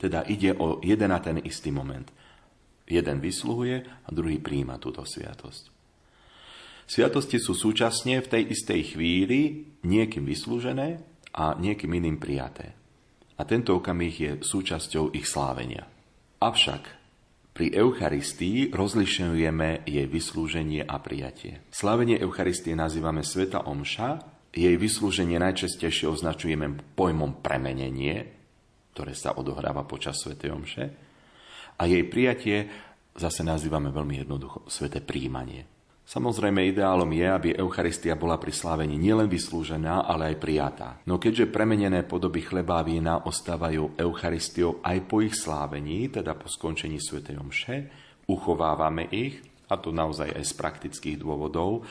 Teda 0.00 0.24
ide 0.24 0.56
o 0.56 0.80
jeden 0.80 1.12
a 1.12 1.20
ten 1.20 1.42
istý 1.44 1.68
moment. 1.68 2.08
Jeden 2.88 3.20
vysluhuje 3.20 3.84
a 3.84 4.08
druhý 4.08 4.40
príjima 4.40 4.80
túto 4.80 5.04
sviatosť. 5.04 5.76
Sviatosti 6.88 7.36
sú 7.36 7.52
súčasne 7.52 8.24
v 8.24 8.30
tej 8.32 8.42
istej 8.48 8.96
chvíli 8.96 9.68
niekým 9.84 10.24
vyslúžené 10.24 11.04
a 11.36 11.52
niekým 11.52 11.92
iným 11.92 12.16
prijaté. 12.16 12.72
A 13.36 13.44
tento 13.44 13.76
okamih 13.76 14.14
je 14.16 14.32
súčasťou 14.40 15.12
ich 15.12 15.28
slávenia. 15.28 15.84
Avšak 16.40 16.97
pri 17.58 17.74
Eucharistii 17.74 18.70
rozlišujeme 18.70 19.82
jej 19.82 20.06
vyslúženie 20.06 20.86
a 20.86 21.02
prijatie. 21.02 21.58
Slavenie 21.74 22.14
Eucharistie 22.22 22.78
nazývame 22.78 23.26
Sveta 23.26 23.66
Omša, 23.66 24.22
jej 24.54 24.78
vyslúženie 24.78 25.42
najčastejšie 25.42 26.06
označujeme 26.06 26.94
pojmom 26.94 27.42
premenenie, 27.42 28.30
ktoré 28.94 29.10
sa 29.18 29.34
odohráva 29.34 29.82
počas 29.90 30.22
Svetej 30.22 30.54
Omše, 30.54 30.84
a 31.74 31.82
jej 31.90 32.06
prijatie 32.06 32.70
zase 33.18 33.42
nazývame 33.42 33.90
veľmi 33.90 34.22
jednoducho 34.22 34.62
Sveté 34.70 35.02
príjmanie. 35.02 35.66
Samozrejme, 36.08 36.72
ideálom 36.72 37.12
je, 37.12 37.28
aby 37.28 37.48
Eucharistia 37.52 38.16
bola 38.16 38.40
pri 38.40 38.48
slávení 38.48 38.96
nielen 38.96 39.28
vyslúžená, 39.28 40.08
ale 40.08 40.32
aj 40.32 40.40
prijatá. 40.40 40.88
No 41.04 41.20
keďže 41.20 41.52
premenené 41.52 42.00
podoby 42.00 42.40
chleba 42.48 42.80
a 42.80 42.86
vína 42.88 43.28
ostávajú 43.28 43.92
Eucharistiou 44.00 44.80
aj 44.80 45.04
po 45.04 45.20
ich 45.20 45.36
slávení, 45.36 46.08
teda 46.08 46.32
po 46.32 46.48
skončení 46.48 46.96
Sv. 46.96 47.20
Omše, 47.28 47.92
uchovávame 48.24 49.04
ich, 49.12 49.44
a 49.68 49.76
to 49.76 49.92
naozaj 49.92 50.32
aj 50.32 50.44
z 50.48 50.52
praktických 50.56 51.20
dôvodov, 51.20 51.84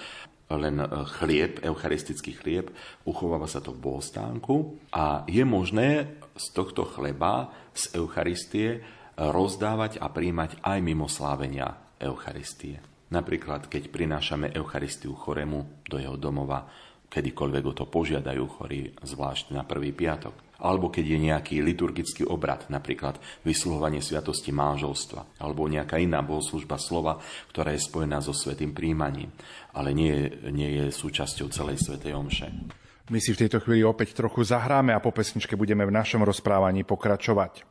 len 0.50 0.82
chlieb, 1.22 1.62
eucharistický 1.62 2.42
chlieb, 2.42 2.74
uchováva 3.06 3.46
sa 3.46 3.62
to 3.62 3.70
v 3.70 3.86
bohostánku 3.86 4.82
a 4.98 5.30
je 5.30 5.46
možné 5.46 6.18
z 6.34 6.46
tohto 6.58 6.90
chleba, 6.90 7.54
z 7.78 7.94
Eucharistie, 7.94 8.82
rozdávať 9.14 10.02
a 10.02 10.10
príjmať 10.10 10.58
aj 10.66 10.78
mimo 10.82 11.06
slávenia 11.06 11.78
Eucharistie. 12.02 12.97
Napríklad, 13.08 13.72
keď 13.72 13.88
prinášame 13.88 14.52
Eucharistiu 14.52 15.16
chorému 15.16 15.88
do 15.88 15.96
jeho 15.96 16.20
domova, 16.20 16.68
kedykoľvek 17.08 17.64
o 17.64 17.74
to 17.74 17.86
požiadajú 17.88 18.44
chorí, 18.60 18.92
zvlášť 19.00 19.56
na 19.56 19.64
prvý 19.64 19.96
piatok. 19.96 20.36
Alebo 20.58 20.90
keď 20.90 21.06
je 21.06 21.20
nejaký 21.22 21.56
liturgický 21.62 22.26
obrad, 22.26 22.66
napríklad 22.68 23.22
vysluhovanie 23.46 24.02
sviatosti 24.02 24.50
manželstva, 24.50 25.40
alebo 25.40 25.70
nejaká 25.70 26.02
iná 26.02 26.20
bohoslužba 26.26 26.82
slova, 26.82 27.22
ktorá 27.54 27.78
je 27.78 27.86
spojená 27.86 28.20
so 28.20 28.34
svetým 28.34 28.74
príjmaním, 28.74 29.30
ale 29.78 29.94
nie, 29.94 30.28
nie 30.50 30.82
je 30.82 30.86
súčasťou 30.90 31.48
celej 31.54 31.78
svetej 31.86 32.12
omše. 32.18 32.50
My 33.08 33.24
si 33.24 33.32
v 33.32 33.48
tejto 33.48 33.64
chvíli 33.64 33.88
opäť 33.88 34.18
trochu 34.18 34.44
zahráme 34.44 34.92
a 34.92 35.00
po 35.00 35.16
pesničke 35.16 35.56
budeme 35.56 35.88
v 35.88 35.96
našom 35.96 36.26
rozprávaní 36.28 36.84
pokračovať. 36.84 37.64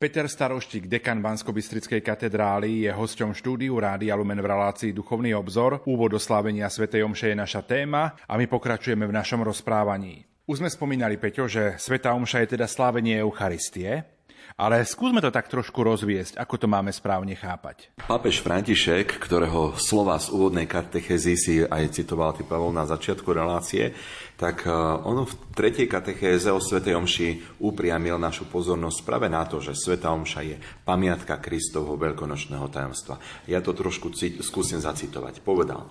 Peter 0.00 0.24
Staroštík, 0.24 0.88
dekan 0.88 1.20
bansko 1.20 1.52
katedrály, 2.00 2.88
je 2.88 2.90
hosťom 2.90 3.36
štúdiu 3.36 3.76
Rádia 3.76 4.16
Lumen 4.16 4.40
v 4.40 4.48
relácii 4.48 4.96
Duchovný 4.96 5.36
obzor. 5.36 5.84
Úvod 5.84 6.16
oslávenia 6.16 6.72
Sv. 6.72 6.88
Omše 6.88 7.28
je 7.28 7.36
naša 7.36 7.60
téma 7.60 8.16
a 8.24 8.40
my 8.40 8.48
pokračujeme 8.48 9.04
v 9.04 9.12
našom 9.12 9.44
rozprávaní. 9.44 10.24
Už 10.48 10.64
sme 10.64 10.72
spomínali, 10.72 11.20
Peťo, 11.20 11.44
že 11.44 11.76
Sveta 11.76 12.16
Omša 12.16 12.40
je 12.40 12.56
teda 12.56 12.64
slávenie 12.64 13.20
Eucharistie. 13.20 14.19
Ale 14.60 14.84
skúsme 14.84 15.24
to 15.24 15.32
tak 15.32 15.48
trošku 15.48 15.80
rozviesť, 15.80 16.36
ako 16.36 16.54
to 16.60 16.66
máme 16.68 16.92
správne 16.92 17.32
chápať. 17.32 17.88
Pápež 18.04 18.44
František, 18.44 19.16
ktorého 19.16 19.72
slova 19.80 20.20
z 20.20 20.28
úvodnej 20.36 20.68
katechézy 20.68 21.32
si 21.38 21.54
aj 21.64 21.96
citoval 21.96 22.36
ty 22.36 22.44
Pavol 22.44 22.68
na 22.76 22.84
začiatku 22.84 23.32
relácie, 23.32 23.96
tak 24.36 24.68
e, 24.68 24.72
ono 25.04 25.24
v 25.24 25.34
tretej 25.56 25.88
katechéze 25.88 26.52
o 26.52 26.60
Svetej 26.60 26.92
Omši 26.92 27.60
upriamil 27.64 28.20
našu 28.20 28.48
pozornosť 28.52 28.98
práve 29.00 29.32
na 29.32 29.48
to, 29.48 29.64
že 29.64 29.72
Sveta 29.72 30.12
Omša 30.12 30.40
je 30.44 30.56
pamiatka 30.84 31.40
Kristovho 31.40 31.96
veľkonočného 31.96 32.68
tajomstva. 32.68 33.16
Ja 33.48 33.64
to 33.64 33.72
trošku 33.72 34.12
cít, 34.12 34.40
skúsim 34.44 34.80
zacitovať. 34.80 35.40
Povedal, 35.40 35.88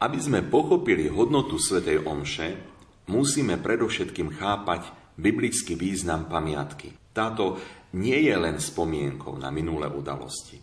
aby 0.00 0.16
sme 0.16 0.40
pochopili 0.40 1.12
hodnotu 1.12 1.60
Svetej 1.60 2.08
Omše, 2.08 2.48
musíme 3.12 3.60
predovšetkým 3.60 4.32
chápať 4.40 4.88
biblický 5.20 5.76
význam 5.76 6.24
pamiatky. 6.32 6.96
Táto 7.10 7.58
nie 7.98 8.30
je 8.30 8.34
len 8.38 8.62
spomienkou 8.62 9.34
na 9.34 9.50
minulé 9.50 9.90
udalosti, 9.90 10.62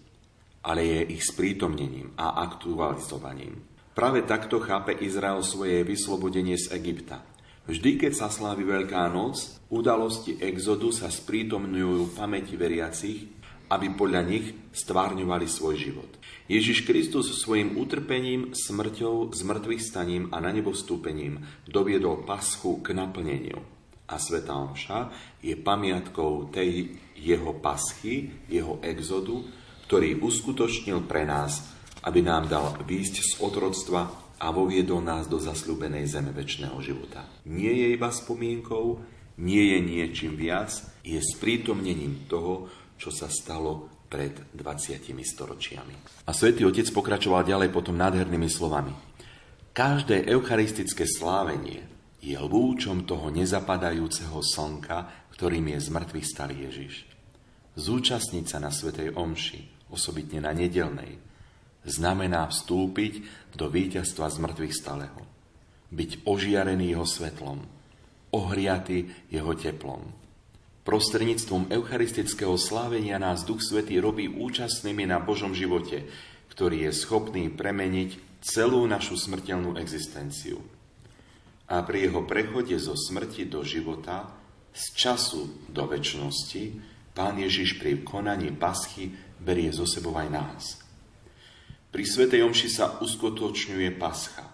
ale 0.63 0.81
je 0.83 0.99
ich 1.19 1.23
sprítomnením 1.27 2.15
a 2.15 2.39
aktualizovaním. 2.39 3.67
Práve 3.91 4.23
takto 4.23 4.61
chápe 4.63 4.93
Izrael 4.93 5.41
svoje 5.43 5.81
vyslobodenie 5.83 6.55
z 6.55 6.71
Egypta. 6.77 7.19
Vždy, 7.67 7.99
keď 7.99 8.13
sa 8.15 8.27
slávi 8.31 8.63
Veľká 8.63 9.11
noc, 9.11 9.59
udalosti 9.67 10.39
exodu 10.39 10.87
sa 10.95 11.11
sprítomňujú 11.11 12.07
v 12.07 12.15
pamäti 12.15 12.55
veriacich, 12.55 13.27
aby 13.67 13.91
podľa 13.91 14.21
nich 14.23 14.55
stvárňovali 14.71 15.47
svoj 15.51 15.75
život. 15.75 16.11
Ježiš 16.47 16.87
Kristus 16.87 17.27
svojim 17.43 17.75
utrpením, 17.75 18.55
smrťou, 18.55 19.35
zmrtvých 19.35 19.83
staním 19.83 20.31
a 20.31 20.39
na 20.39 20.55
nebo 20.55 20.71
vstúpením 20.71 21.43
doviedol 21.67 22.23
paschu 22.23 22.79
k 22.79 22.95
naplneniu. 22.95 23.76
A 24.07 24.15
Sveta 24.15 24.55
Omša 24.55 25.11
je 25.43 25.55
pamiatkou 25.59 26.47
tej 26.47 26.95
jeho 27.19 27.51
paschy, 27.59 28.31
jeho 28.47 28.79
exodu, 28.79 29.43
ktorý 29.87 30.23
uskutočnil 30.23 31.03
pre 31.07 31.27
nás, 31.27 31.63
aby 32.07 32.23
nám 32.23 32.47
dal 32.47 32.75
výjsť 32.87 33.15
z 33.19 33.31
otroctva 33.43 34.07
a 34.37 34.47
voviedol 34.53 35.01
nás 35.03 35.25
do 35.27 35.41
zasľúbenej 35.41 36.07
zeme 36.07 36.31
väčšného 36.31 36.77
života. 36.79 37.25
Nie 37.49 37.73
je 37.73 37.87
iba 37.97 38.13
spomienkou, 38.13 39.01
nie 39.43 39.75
je 39.75 39.79
niečím 39.81 40.33
viac, 40.39 40.71
je 41.01 41.19
sprítomnením 41.19 42.29
toho, 42.29 42.69
čo 42.95 43.11
sa 43.11 43.27
stalo 43.27 43.91
pred 44.07 44.33
20 44.55 45.03
storočiami. 45.03 46.25
A 46.25 46.31
svätý 46.31 46.63
Otec 46.63 46.87
pokračoval 46.95 47.43
ďalej 47.43 47.69
potom 47.75 47.99
nádhernými 47.99 48.47
slovami. 48.47 48.95
Každé 49.75 50.25
eucharistické 50.31 51.05
slávenie 51.05 51.96
je 52.27 52.35
lúčom 52.35 53.07
toho 53.07 53.31
nezapadajúceho 53.31 54.43
slnka, 54.43 55.31
ktorým 55.31 55.71
je 55.71 55.79
zmrtvý 55.79 56.21
starý 56.27 56.67
Ježiš. 56.67 57.07
Zúčastniť 57.79 58.45
sa 58.51 58.59
na 58.59 58.67
Svetej 58.67 59.15
Omši, 59.15 59.87
osobitne 59.87 60.43
na 60.43 60.51
nedelnej, 60.51 61.23
znamená 61.87 62.51
vstúpiť 62.51 63.23
do 63.55 63.71
víťazstva 63.71 64.27
z 64.27 64.37
mŕtvych 64.43 64.73
stalého. 64.75 65.21
Byť 65.87 66.27
ožiarený 66.27 66.99
jeho 66.99 67.07
svetlom, 67.07 67.63
ohriaty 68.35 69.07
jeho 69.31 69.55
teplom. 69.55 70.11
Prostredníctvom 70.83 71.71
eucharistického 71.71 72.59
slávenia 72.59 73.15
nás 73.19 73.47
Duch 73.47 73.63
Svetý 73.63 74.03
robí 74.03 74.27
účastnými 74.27 75.07
na 75.07 75.23
Božom 75.23 75.55
živote, 75.55 76.03
ktorý 76.51 76.91
je 76.91 76.91
schopný 76.91 77.47
premeniť 77.47 78.43
celú 78.43 78.83
našu 78.83 79.15
smrteľnú 79.15 79.79
existenciu. 79.79 80.76
A 81.67 81.83
pri 81.83 82.07
jeho 82.07 82.23
prechode 82.23 82.75
zo 82.79 82.95
smrti 82.95 83.47
do 83.47 83.63
života, 83.63 84.31
z 84.71 84.85
času 84.95 85.67
do 85.67 85.83
väčšnosti, 85.87 86.95
Pán 87.17 87.41
Ježiš 87.41 87.81
pri 87.81 88.05
konaní 88.05 88.53
paschy 88.53 89.09
berie 89.41 89.73
zo 89.73 89.89
sebou 89.89 90.13
aj 90.13 90.29
nás. 90.29 90.63
Pri 91.89 92.05
Svetej 92.05 92.45
Omši 92.45 92.69
sa 92.69 93.01
uskutočňuje 93.01 93.97
pascha. 93.97 94.45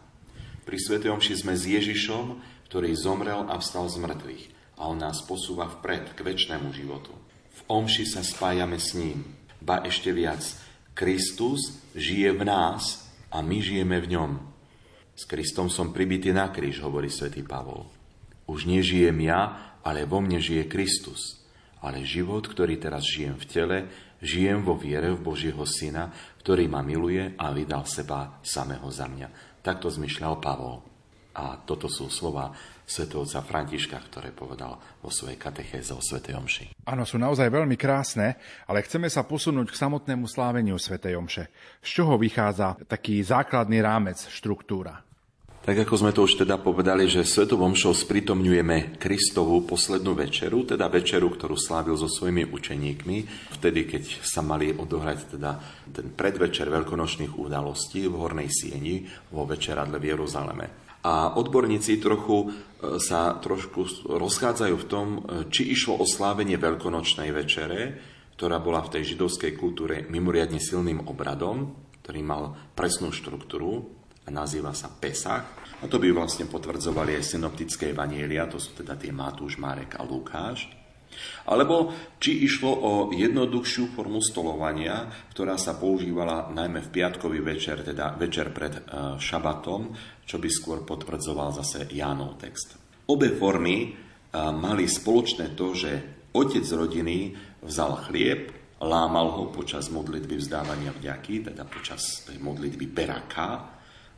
Pri 0.63 0.79
Svetej 0.79 1.11
Omši 1.11 1.43
sme 1.43 1.59
s 1.59 1.67
Ježišom, 1.67 2.39
ktorý 2.71 2.95
zomrel 2.95 3.51
a 3.51 3.59
vstal 3.59 3.91
z 3.91 3.99
mŕtvych 3.99 4.43
a 4.79 4.87
on 4.87 4.95
nás 4.95 5.19
posúva 5.27 5.67
vpred 5.67 6.15
k 6.15 6.23
väčšnému 6.23 6.71
životu. 6.71 7.11
V 7.51 7.59
Omši 7.67 8.07
sa 8.07 8.23
spájame 8.23 8.79
s 8.79 8.95
ním. 8.95 9.27
Ba 9.59 9.83
ešte 9.83 10.15
viac, 10.15 10.39
Kristus 10.95 11.83
žije 11.99 12.31
v 12.31 12.47
nás 12.47 13.11
a 13.27 13.43
my 13.43 13.59
žijeme 13.59 13.99
v 13.99 14.07
ňom. 14.15 14.31
S 15.13 15.29
Kristom 15.29 15.69
som 15.69 15.93
pribitý 15.93 16.33
na 16.33 16.49
kríž, 16.49 16.81
hovorí 16.81 17.07
svätý 17.07 17.45
Pavol. 17.45 17.85
Už 18.49 18.65
nežijem 18.65 19.15
ja, 19.23 19.73
ale 19.85 20.09
vo 20.09 20.19
mne 20.19 20.41
žije 20.41 20.65
Kristus 20.67 21.43
ale 21.83 22.07
život, 22.07 22.47
ktorý 22.47 22.79
teraz 22.79 23.03
žijem 23.03 23.35
v 23.35 23.45
tele, 23.45 23.77
žijem 24.23 24.63
vo 24.63 24.79
viere 24.79 25.11
v 25.11 25.19
Božieho 25.19 25.67
Syna, 25.67 26.09
ktorý 26.39 26.71
ma 26.71 26.79
miluje 26.79 27.35
a 27.35 27.51
vydal 27.51 27.83
seba 27.83 28.39
samého 28.39 28.87
za 28.87 29.11
mňa. 29.11 29.59
Takto 29.59 29.91
zmyšľal 29.91 30.39
Pavol. 30.39 30.79
A 31.35 31.59
toto 31.59 31.91
sú 31.91 32.07
slova 32.07 32.55
svetovca 32.83 33.39
Františka, 33.41 33.97
ktoré 34.11 34.35
povedal 34.35 34.77
vo 34.99 35.09
svojej 35.09 35.39
katechéze 35.39 35.95
o 35.95 36.01
Svetej 36.03 36.35
Omši. 36.37 36.65
Áno, 36.83 37.07
sú 37.07 37.15
naozaj 37.15 37.47
veľmi 37.47 37.79
krásne, 37.79 38.35
ale 38.67 38.83
chceme 38.83 39.07
sa 39.07 39.23
posunúť 39.23 39.71
k 39.71 39.79
samotnému 39.79 40.27
sláveniu 40.27 40.75
Svetej 40.75 41.15
Omše. 41.17 41.43
Z 41.79 41.89
čoho 41.89 42.19
vychádza 42.19 42.75
taký 42.85 43.23
základný 43.23 43.79
rámec, 43.79 44.19
štruktúra? 44.27 45.01
Tak 45.63 45.87
ako 45.87 45.95
sme 45.95 46.11
to 46.11 46.27
už 46.27 46.43
teda 46.43 46.59
povedali, 46.59 47.07
že 47.07 47.23
Svetovom 47.23 47.71
šou 47.71 47.95
spritomňujeme 47.95 48.99
Kristovú 48.99 49.63
poslednú 49.63 50.11
večeru, 50.11 50.67
teda 50.67 50.91
večeru, 50.91 51.31
ktorú 51.31 51.55
slávil 51.55 51.95
so 51.95 52.11
svojimi 52.11 52.43
učeníkmi, 52.51 53.17
vtedy, 53.55 53.87
keď 53.87 54.27
sa 54.27 54.43
mali 54.43 54.75
odohrať 54.75 55.39
teda 55.39 55.51
ten 55.87 56.11
predvečer 56.11 56.67
veľkonočných 56.67 57.39
udalostí 57.39 58.11
v 58.11 58.15
Hornej 58.19 58.51
Sieni 58.51 59.07
vo 59.31 59.47
večeradle 59.47 60.03
v 60.03 60.11
Jeruzaleme. 60.11 60.82
A 61.03 61.35
odborníci 61.35 61.99
trochu 61.99 62.47
e, 62.47 62.99
sa 62.99 63.35
trošku 63.35 64.07
rozchádzajú 64.07 64.75
v 64.79 64.87
tom, 64.87 65.07
e, 65.19 65.19
či 65.51 65.75
išlo 65.75 65.99
o 65.99 66.07
slávenie 66.07 66.55
veľkonočnej 66.55 67.29
večere, 67.35 67.99
ktorá 68.39 68.63
bola 68.63 68.79
v 68.81 68.97
tej 68.99 69.15
židovskej 69.15 69.53
kultúre 69.59 70.07
mimoriadne 70.07 70.63
silným 70.63 71.05
obradom, 71.05 71.75
ktorý 72.03 72.19
mal 72.23 72.43
presnú 72.75 73.11
štruktúru, 73.11 74.03
a 74.23 74.29
nazýva 74.31 74.71
sa 74.71 74.87
Pesach. 74.87 75.43
A 75.83 75.85
to 75.91 75.99
by 75.99 76.07
vlastne 76.15 76.47
potvrdzovali 76.47 77.19
aj 77.19 77.35
synoptické 77.35 77.91
evanielia, 77.91 78.47
to 78.47 78.55
sú 78.55 78.71
teda 78.71 78.95
tie 78.95 79.11
Matúš, 79.11 79.59
Marek 79.59 79.99
a 79.99 80.07
Lukáš. 80.07 80.82
Alebo 81.49 81.91
či 82.19 82.45
išlo 82.45 82.71
o 82.71 82.91
jednoduchšiu 83.11 83.91
formu 83.91 84.23
stolovania, 84.23 85.09
ktorá 85.31 85.59
sa 85.59 85.77
používala 85.77 86.51
najmä 86.51 86.83
v 86.85 86.93
piatkový 86.93 87.39
večer, 87.43 87.83
teda 87.83 88.15
večer 88.15 88.51
pred 88.55 88.73
uh, 88.83 89.15
šabatom, 89.19 89.93
čo 90.23 90.39
by 90.39 90.49
skôr 90.49 90.79
potvrdzoval 90.87 91.53
zase 91.59 91.89
Jánov 91.91 92.39
text. 92.39 92.79
Obe 93.09 93.33
formy 93.35 93.91
uh, 93.91 94.51
mali 94.55 94.87
spoločné 94.87 95.53
to, 95.53 95.75
že 95.75 95.91
otec 96.33 96.65
rodiny 96.65 97.35
vzal 97.63 98.09
chlieb, 98.09 98.53
lámal 98.83 99.31
ho 99.39 99.43
počas 99.51 99.87
modlitby 99.87 100.39
vzdávania 100.39 100.91
vďaky, 100.91 101.53
teda 101.53 101.63
počas 101.63 102.27
tej 102.27 102.35
modlitby 102.39 102.91
beraka, 102.91 103.73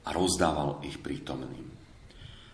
a 0.05 0.09
rozdával 0.13 0.85
ich 0.85 1.01
prítomným. 1.01 1.65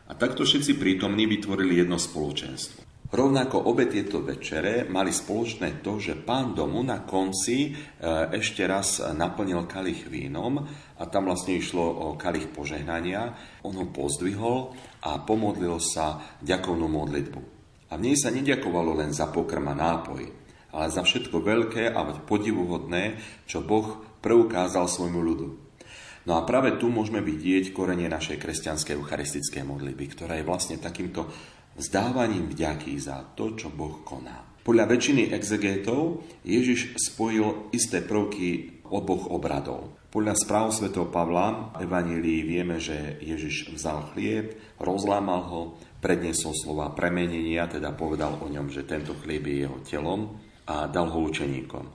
A 0.08 0.12
takto 0.16 0.44
všetci 0.44 0.76
prítomní 0.76 1.28
vytvorili 1.28 1.84
jedno 1.84 2.00
spoločenstvo. 2.00 2.91
Rovnako 3.12 3.68
obe 3.68 3.92
tieto 3.92 4.24
večere 4.24 4.88
mali 4.88 5.12
spoločné 5.12 5.84
to, 5.84 6.00
že 6.00 6.16
pán 6.16 6.56
domu 6.56 6.80
na 6.80 7.04
konci 7.04 7.68
e, 7.68 7.72
ešte 8.32 8.64
raz 8.64 9.04
naplnil 9.04 9.68
kalich 9.68 10.08
vínom 10.08 10.64
a 10.96 11.04
tam 11.12 11.28
vlastne 11.28 11.60
išlo 11.60 11.84
o 11.84 12.08
kalich 12.16 12.48
požehnania. 12.56 13.36
On 13.68 13.76
ho 13.76 13.92
pozdvihol 13.92 14.72
a 15.04 15.20
pomodlil 15.28 15.76
sa 15.84 16.40
ďakovnú 16.40 16.88
modlitbu. 16.88 17.40
A 17.92 18.00
v 18.00 18.04
nej 18.08 18.16
sa 18.16 18.32
neďakovalo 18.32 19.04
len 19.04 19.12
za 19.12 19.28
pokrm 19.28 19.68
a 19.68 19.76
nápoj, 19.76 20.24
ale 20.72 20.88
za 20.88 21.04
všetko 21.04 21.36
veľké 21.44 21.92
a 21.92 22.08
podivuhodné, 22.24 23.20
čo 23.44 23.60
Boh 23.60 24.08
preukázal 24.24 24.88
svojmu 24.88 25.20
ľudu. 25.20 25.48
No 26.22 26.38
a 26.40 26.46
práve 26.48 26.78
tu 26.80 26.88
môžeme 26.88 27.20
vidieť 27.20 27.74
korenie 27.76 28.08
našej 28.08 28.40
kresťanskej 28.40 28.94
eucharistickej 28.94 29.68
modlitby, 29.68 30.06
ktorá 30.16 30.38
je 30.38 30.48
vlastne 30.48 30.78
takýmto 30.78 31.28
vzdávaním 31.82 32.54
vďaky 32.54 32.94
za 33.02 33.34
to, 33.34 33.58
čo 33.58 33.74
Boh 33.74 34.06
koná. 34.06 34.62
Podľa 34.62 34.94
väčšiny 34.94 35.34
exegétov 35.34 36.22
Ježiš 36.46 36.94
spojil 36.94 37.74
isté 37.74 38.06
prvky 38.06 38.82
oboch 38.94 39.34
obradov. 39.34 39.98
Podľa 40.14 40.38
správ 40.38 40.70
Sv. 40.70 40.94
Pavla 41.10 41.74
v 41.74 41.88
Evanílii 41.90 42.46
vieme, 42.46 42.78
že 42.78 43.18
Ježiš 43.24 43.74
vzal 43.74 44.14
chlieb, 44.14 44.54
rozlámal 44.78 45.42
ho, 45.50 45.62
predniesol 46.04 46.54
slova 46.54 46.94
premenenia, 46.94 47.66
teda 47.66 47.96
povedal 47.96 48.38
o 48.38 48.46
ňom, 48.46 48.70
že 48.70 48.86
tento 48.86 49.18
chlieb 49.18 49.50
je 49.50 49.56
jeho 49.66 49.80
telom 49.82 50.38
a 50.68 50.86
dal 50.92 51.10
ho 51.10 51.20
učeníkom. 51.26 51.86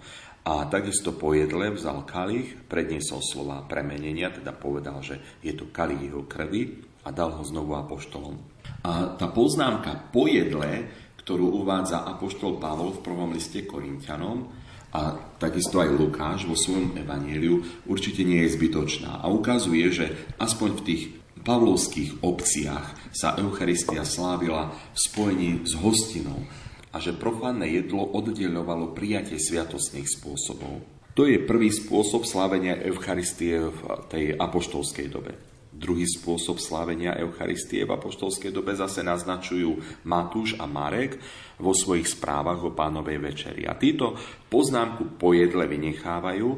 A 0.46 0.66
takisto 0.70 1.14
po 1.14 1.35
jedle 1.35 1.75
vzal 1.75 2.09
kalich, 2.09 2.66
predniesol 2.66 3.20
slova 3.20 3.62
premenenia, 3.68 4.33
teda 4.33 4.55
povedal, 4.57 5.03
že 5.05 5.20
je 5.42 5.53
to 5.55 5.70
kalich 5.70 6.07
jeho 6.07 6.25
krvi 6.25 6.83
a 7.07 7.12
dal 7.14 7.37
ho 7.37 7.42
znovu 7.44 7.77
apoštolom. 7.79 8.56
A 8.87 9.18
tá 9.18 9.27
poznámka 9.27 10.14
po 10.14 10.31
jedle, 10.31 10.87
ktorú 11.18 11.59
uvádza 11.59 12.07
apoštol 12.07 12.62
Pavol 12.62 12.94
v 12.94 13.03
prvom 13.03 13.35
liste 13.35 13.66
Korintianom, 13.66 14.46
a 14.94 15.12
takisto 15.37 15.83
aj 15.83 15.92
Lukáš 15.92 16.46
vo 16.46 16.55
svojom 16.57 16.94
evaníliu 16.96 17.85
určite 17.90 18.22
nie 18.22 18.46
je 18.46 18.55
zbytočná 18.57 19.20
a 19.20 19.29
ukazuje, 19.29 19.92
že 19.92 20.07
aspoň 20.40 20.70
v 20.72 20.85
tých 20.87 21.03
pavlovských 21.42 22.25
obciach 22.25 23.12
sa 23.12 23.37
Eucharistia 23.37 24.07
slávila 24.07 24.72
v 24.72 24.96
spojení 24.96 25.51
s 25.66 25.77
hostinou, 25.77 26.46
a 26.94 27.03
že 27.03 27.12
profánne 27.12 27.68
jedlo 27.68 28.09
oddeľovalo 28.09 28.96
prijatie 28.96 29.37
sviatostných 29.37 30.09
spôsobov. 30.09 30.81
To 31.12 31.29
je 31.29 31.37
prvý 31.44 31.68
spôsob 31.68 32.25
slávenia 32.25 32.81
Eucharistie 32.81 33.68
v 33.68 33.81
tej 34.09 34.33
apoštolskej 34.33 35.07
dobe. 35.12 35.37
Druhý 35.77 36.09
spôsob 36.09 36.57
slávenia 36.57 37.21
Eucharistie 37.21 37.85
v 37.85 37.93
apoštolskej 38.01 38.49
dobe 38.49 38.73
zase 38.73 39.05
naznačujú 39.05 39.77
Matúš 40.09 40.57
a 40.57 40.65
Marek 40.65 41.21
vo 41.61 41.77
svojich 41.77 42.17
správach 42.17 42.65
o 42.65 42.73
pánovej 42.73 43.21
večeri. 43.21 43.69
A 43.69 43.77
títo 43.77 44.17
poznámku 44.49 45.21
po 45.21 45.37
jedle 45.37 45.69
vynechávajú, 45.69 46.49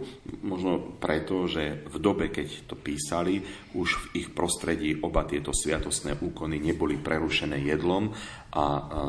možno 0.46 1.02
preto, 1.02 1.50
že 1.50 1.82
v 1.90 1.96
dobe, 1.98 2.30
keď 2.30 2.70
to 2.70 2.78
písali, 2.78 3.42
už 3.74 3.88
v 4.14 4.22
ich 4.22 4.28
prostredí 4.30 5.02
oba 5.02 5.26
tieto 5.26 5.50
sviatostné 5.50 6.22
úkony 6.22 6.62
neboli 6.62 6.94
prerušené 7.02 7.58
jedlom 7.66 8.14
a 8.54 8.64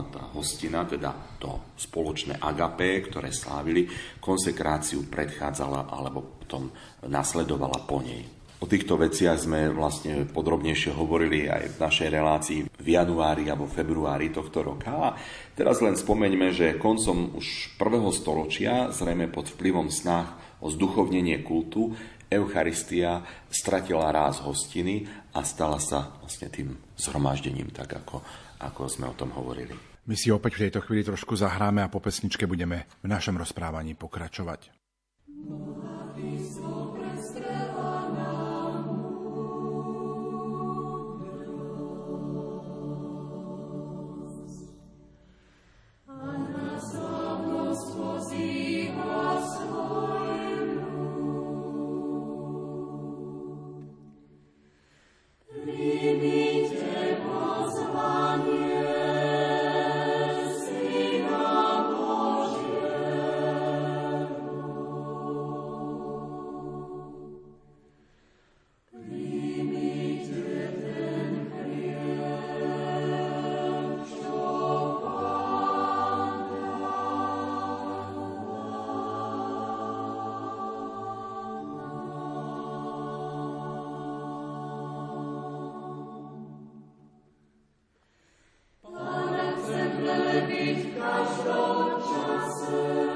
tá 0.10 0.22
hostina, 0.34 0.90
teda 0.90 1.38
to 1.38 1.78
spoločné 1.78 2.42
agapé, 2.42 2.98
ktoré 3.06 3.30
slávili, 3.30 3.86
konsekráciu 4.18 5.06
predchádzala 5.06 5.86
alebo 5.86 6.42
potom 6.42 6.74
nasledovala 7.06 7.86
po 7.86 8.02
nej. 8.02 8.39
O 8.60 8.68
týchto 8.68 9.00
veciach 9.00 9.40
sme 9.40 9.72
vlastne 9.72 10.28
podrobnejšie 10.28 10.92
hovorili 10.92 11.48
aj 11.48 11.80
v 11.80 11.80
našej 11.80 12.10
relácii 12.12 12.60
v 12.68 12.88
januári 12.92 13.48
alebo 13.48 13.72
februári 13.72 14.36
tohto 14.36 14.60
roka. 14.60 14.92
A 14.92 15.10
teraz 15.56 15.80
len 15.80 15.96
spomeňme, 15.96 16.52
že 16.52 16.76
koncom 16.76 17.40
už 17.40 17.80
prvého 17.80 18.12
storočia, 18.12 18.92
zrejme 18.92 19.32
pod 19.32 19.48
vplyvom 19.56 19.88
snah 19.88 20.60
o 20.60 20.68
zduchovnenie 20.68 21.40
kultu, 21.40 21.96
Eucharistia 22.30 23.26
stratila 23.50 24.14
ráz 24.14 24.46
hostiny 24.46 25.08
a 25.34 25.42
stala 25.42 25.82
sa 25.82 26.14
vlastne 26.22 26.52
tým 26.54 26.78
zhromaždením, 26.94 27.74
tak 27.74 27.90
ako, 28.06 28.22
ako 28.62 28.82
sme 28.86 29.10
o 29.10 29.18
tom 29.18 29.34
hovorili. 29.34 29.74
My 30.06 30.14
si 30.14 30.30
opäť 30.30 30.58
v 30.58 30.64
tejto 30.70 30.86
chvíli 30.86 31.02
trošku 31.02 31.34
zahráme 31.34 31.82
a 31.82 31.90
po 31.90 31.98
pesničke 31.98 32.46
budeme 32.46 32.86
v 33.02 33.08
našom 33.10 33.34
rozprávaní 33.34 33.98
pokračovať. 33.98 34.70
byť 90.48 90.80
v 90.82 90.90
každom 90.98 91.86
čase. 92.02 93.09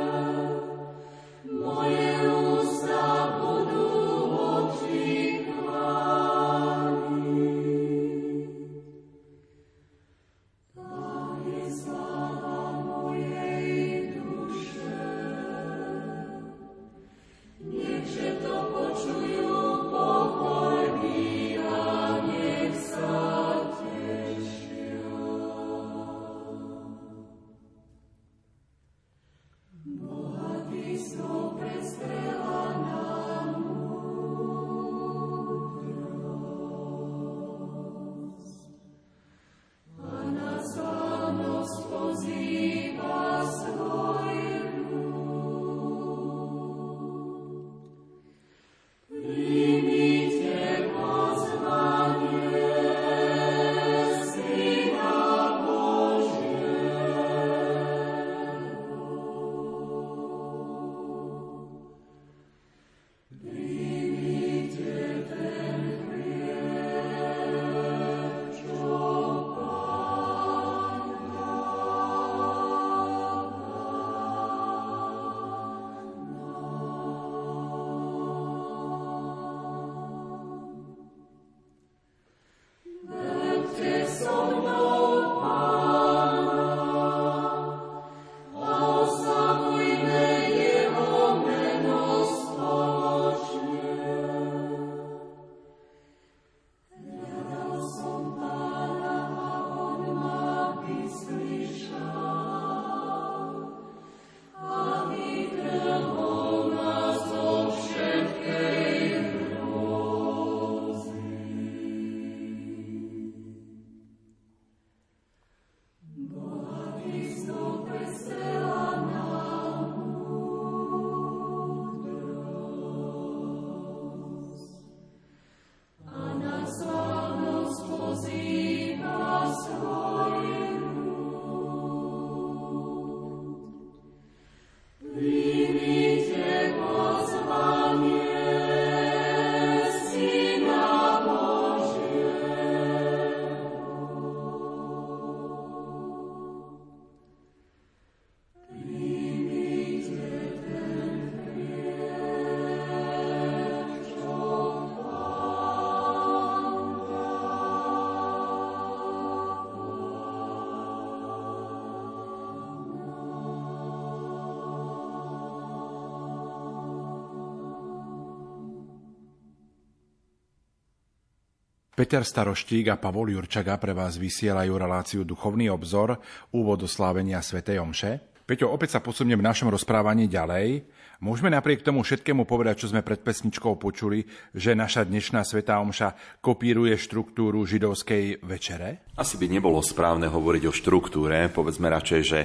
Peter 172.03 172.19
Staroštík 172.19 172.91
a 172.91 172.99
Pavol 172.99 173.31
Jurčaga 173.31 173.79
pre 173.79 173.95
vás 173.95 174.19
vysielajú 174.19 174.75
reláciu 174.75 175.23
Duchovný 175.23 175.71
obzor, 175.71 176.19
úvod 176.51 176.83
do 176.83 176.87
slávenia 176.91 177.39
Sv. 177.39 177.63
Omše. 177.63 178.43
Peťo, 178.43 178.75
opäť 178.75 178.99
sa 178.99 178.99
posuniem 178.99 179.39
v 179.39 179.47
našom 179.47 179.71
rozprávaní 179.71 180.27
ďalej. 180.27 180.83
Môžeme 181.23 181.47
napriek 181.47 181.79
tomu 181.79 182.03
všetkému 182.03 182.43
povedať, 182.43 182.83
čo 182.83 182.91
sme 182.91 183.07
pred 183.07 183.23
pesničkou 183.23 183.79
počuli, 183.79 184.27
že 184.51 184.75
naša 184.75 185.07
dnešná 185.07 185.47
Sveta 185.47 185.79
Omša 185.79 186.43
kopíruje 186.43 186.91
štruktúru 186.99 187.63
židovskej 187.63 188.43
večere? 188.43 189.07
Asi 189.15 189.39
by 189.39 189.47
nebolo 189.47 189.79
správne 189.79 190.27
hovoriť 190.27 190.63
o 190.67 190.75
štruktúre, 190.75 191.47
povedzme 191.55 191.87
radšej, 191.87 192.21
že 192.27 192.39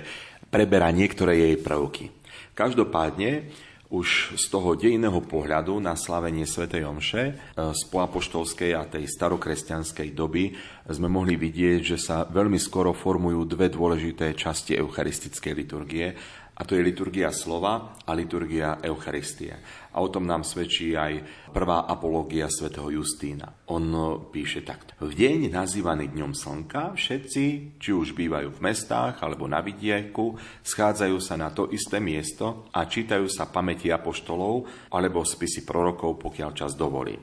preberá 0.54 0.94
niektoré 0.94 1.34
jej 1.34 1.58
prvky. 1.58 2.14
Každopádne, 2.54 3.50
už 3.88 4.36
z 4.36 4.44
toho 4.52 4.76
dejného 4.76 5.24
pohľadu 5.24 5.80
na 5.80 5.96
slavenie 5.96 6.44
Sv. 6.44 6.68
Omše 6.68 7.22
e, 7.24 7.32
z 7.72 7.82
poapoštolskej 7.88 8.76
a 8.76 8.84
tej 8.84 9.08
starokresťanskej 9.08 10.12
doby 10.12 10.52
sme 10.92 11.08
mohli 11.08 11.40
vidieť, 11.40 11.96
že 11.96 11.96
sa 11.96 12.28
veľmi 12.28 12.60
skoro 12.60 12.92
formujú 12.92 13.48
dve 13.48 13.72
dôležité 13.72 14.36
časti 14.36 14.76
eucharistickej 14.76 15.52
liturgie 15.56 16.12
a 16.58 16.66
to 16.66 16.74
je 16.74 16.82
liturgia 16.82 17.30
slova 17.30 17.94
a 18.02 18.10
liturgia 18.18 18.82
Eucharistie. 18.82 19.54
A 19.94 20.02
o 20.02 20.10
tom 20.10 20.26
nám 20.26 20.42
svedčí 20.42 20.98
aj 20.98 21.22
prvá 21.54 21.86
apológia 21.86 22.50
svätého 22.50 22.90
Justína. 22.90 23.62
On 23.70 23.86
píše 24.34 24.66
takto. 24.66 24.98
V 24.98 25.14
deň 25.14 25.54
nazývaný 25.54 26.10
dňom 26.10 26.34
slnka 26.34 26.98
všetci, 26.98 27.78
či 27.78 27.90
už 27.94 28.10
bývajú 28.18 28.50
v 28.50 28.62
mestách 28.62 29.22
alebo 29.22 29.46
na 29.46 29.62
vidieku, 29.62 30.34
schádzajú 30.66 31.18
sa 31.22 31.38
na 31.38 31.54
to 31.54 31.70
isté 31.70 32.02
miesto 32.02 32.66
a 32.74 32.90
čítajú 32.90 33.30
sa 33.30 33.46
pamäti 33.46 33.94
apoštolov 33.94 34.66
alebo 34.90 35.22
spisy 35.22 35.62
prorokov, 35.62 36.18
pokiaľ 36.18 36.50
čas 36.58 36.74
dovolí. 36.74 37.14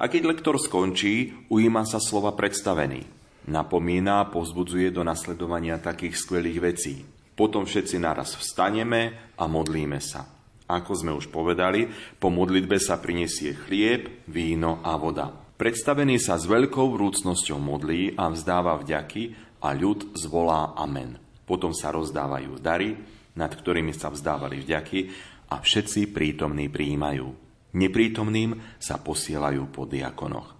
A 0.00 0.08
keď 0.08 0.32
lektor 0.32 0.56
skončí, 0.56 1.46
ujíma 1.52 1.84
sa 1.84 2.00
slova 2.00 2.32
predstavený. 2.32 3.04
Napomína 3.44 4.24
a 4.24 4.28
povzbudzuje 4.32 4.88
do 4.88 5.04
nasledovania 5.04 5.76
takých 5.76 6.16
skvelých 6.16 6.60
vecí– 6.64 6.96
potom 7.34 7.66
všetci 7.66 7.98
naraz 7.98 8.38
vstaneme 8.38 9.34
a 9.34 9.44
modlíme 9.50 9.98
sa. 9.98 10.26
Ako 10.64 10.92
sme 10.96 11.12
už 11.12 11.28
povedali, 11.28 11.90
po 12.16 12.32
modlitbe 12.32 12.80
sa 12.80 12.96
prinesie 12.96 13.52
chlieb, 13.52 14.24
víno 14.30 14.80
a 14.80 14.96
voda. 14.96 15.28
Predstavený 15.54 16.16
sa 16.16 16.40
s 16.40 16.48
veľkou 16.48 16.96
vrúcnosťou 16.96 17.60
modlí 17.60 18.16
a 18.16 18.32
vzdáva 18.32 18.80
vďaky 18.80 19.22
a 19.60 19.76
ľud 19.76 20.16
zvolá 20.16 20.72
Amen. 20.74 21.20
Potom 21.44 21.76
sa 21.76 21.92
rozdávajú 21.92 22.56
dary, 22.58 22.96
nad 23.36 23.52
ktorými 23.52 23.92
sa 23.92 24.08
vzdávali 24.08 24.64
vďaky 24.64 24.98
a 25.52 25.60
všetci 25.60 26.14
prítomní 26.14 26.72
prijímajú. 26.72 27.28
Neprítomným 27.74 28.78
sa 28.80 29.02
posielajú 29.02 29.68
po 29.68 29.84
diakonoch. 29.84 30.54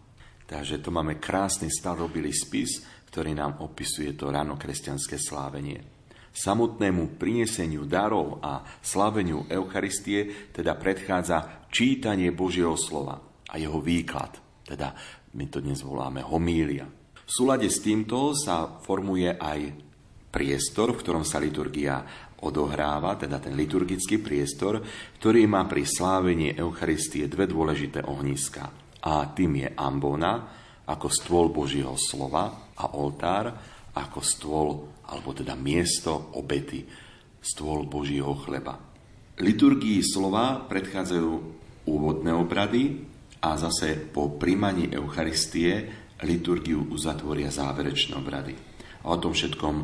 Takže 0.44 0.82
to 0.84 0.92
máme 0.92 1.16
krásny 1.16 1.72
starobilý 1.72 2.34
spis, 2.34 2.84
ktorý 3.08 3.32
nám 3.32 3.62
opisuje 3.64 4.12
to 4.18 4.28
ráno 4.28 4.58
kresťanské 4.60 5.16
slávenie. 5.16 5.93
Samotnému 6.34 7.14
prineseniu 7.14 7.86
darov 7.86 8.42
a 8.42 8.66
slaveniu 8.82 9.46
Eucharistie 9.46 10.50
teda 10.50 10.74
predchádza 10.74 11.70
čítanie 11.70 12.34
Božieho 12.34 12.74
slova 12.74 13.22
a 13.46 13.54
jeho 13.54 13.78
výklad, 13.78 14.66
teda 14.66 14.90
my 15.38 15.46
to 15.46 15.62
dnes 15.62 15.86
voláme 15.86 16.26
homília. 16.26 16.90
V 17.24 17.30
súlade 17.30 17.70
s 17.70 17.78
týmto 17.78 18.34
sa 18.34 18.82
formuje 18.82 19.30
aj 19.30 19.78
priestor, 20.34 20.90
v 20.90 21.00
ktorom 21.06 21.22
sa 21.22 21.38
liturgia 21.38 22.02
odohráva, 22.42 23.14
teda 23.14 23.38
ten 23.38 23.54
liturgický 23.54 24.18
priestor, 24.18 24.82
ktorý 25.22 25.46
má 25.46 25.64
pri 25.70 25.86
slávení 25.86 26.52
Eucharistie 26.58 27.30
dve 27.30 27.46
dôležité 27.46 28.02
ohniska. 28.04 28.68
A 29.06 29.30
tým 29.30 29.62
je 29.62 29.68
ambona, 29.78 30.50
ako 30.84 31.08
stôl 31.08 31.46
Božieho 31.48 31.94
slova 31.96 32.74
a 32.74 32.98
oltár, 32.98 33.54
ako 33.94 34.20
stôl 34.20 34.68
alebo 35.14 35.30
teda 35.30 35.54
miesto 35.54 36.34
obety, 36.34 36.82
stôl 37.38 37.86
Božího 37.86 38.34
chleba. 38.42 38.82
Liturgii 39.38 40.02
slova 40.02 40.66
predchádzajú 40.66 41.30
úvodné 41.86 42.34
obrady 42.34 43.06
a 43.38 43.54
zase 43.54 43.94
po 44.10 44.34
príjmaní 44.34 44.90
Eucharistie 44.90 45.86
liturgiu 46.24 46.88
uzatvoria 46.90 47.52
záverečné 47.52 48.18
obrady. 48.18 48.56
A 49.04 49.14
o 49.14 49.20
tom 49.20 49.36
všetkom 49.36 49.74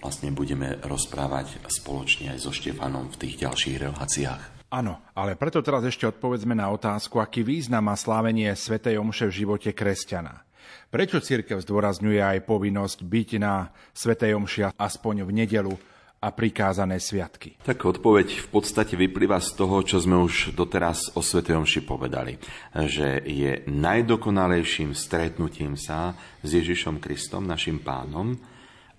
vlastne 0.00 0.34
budeme 0.34 0.80
rozprávať 0.82 1.62
spoločne 1.68 2.34
aj 2.34 2.38
so 2.42 2.50
Štefanom 2.50 3.12
v 3.12 3.20
tých 3.22 3.34
ďalších 3.46 3.76
reláciách. 3.78 4.42
Áno, 4.72 5.04
ale 5.12 5.36
preto 5.36 5.60
teraz 5.60 5.84
ešte 5.84 6.08
odpovedzme 6.08 6.56
na 6.56 6.72
otázku, 6.72 7.20
aký 7.20 7.44
význam 7.44 7.92
má 7.92 7.94
slávenie 7.94 8.48
Svetej 8.56 8.96
Omše 8.96 9.28
v 9.28 9.36
živote 9.44 9.70
kresťana. 9.76 10.48
Prečo 10.92 11.24
církev 11.24 11.56
zdôrazňuje 11.56 12.20
aj 12.20 12.44
povinnosť 12.44 13.08
byť 13.08 13.28
na 13.40 13.72
Svetej 13.96 14.36
Omši 14.36 14.76
aspoň 14.76 15.24
v 15.24 15.30
nedelu 15.32 15.72
a 16.20 16.28
prikázané 16.28 17.00
sviatky? 17.00 17.56
Tak 17.64 17.80
odpoveď 17.80 18.28
v 18.44 18.48
podstate 18.52 19.00
vyplýva 19.00 19.40
z 19.40 19.56
toho, 19.56 19.80
čo 19.80 19.96
sme 20.04 20.20
už 20.20 20.52
doteraz 20.52 21.16
o 21.16 21.24
Svetej 21.24 21.56
Omši 21.64 21.80
povedali. 21.88 22.36
Že 22.76 23.24
je 23.24 23.64
najdokonalejším 23.72 24.92
stretnutím 24.92 25.80
sa 25.80 26.12
s 26.44 26.60
Ježišom 26.60 27.00
Kristom, 27.00 27.48
našim 27.48 27.80
pánom, 27.80 28.36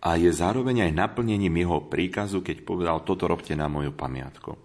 a 0.02 0.18
je 0.18 0.34
zároveň 0.34 0.90
aj 0.90 0.98
naplnením 0.98 1.62
jeho 1.62 1.86
príkazu, 1.94 2.42
keď 2.42 2.66
povedal, 2.66 3.06
toto 3.06 3.30
robte 3.30 3.54
na 3.54 3.70
moju 3.70 3.94
pamiatku 3.94 4.63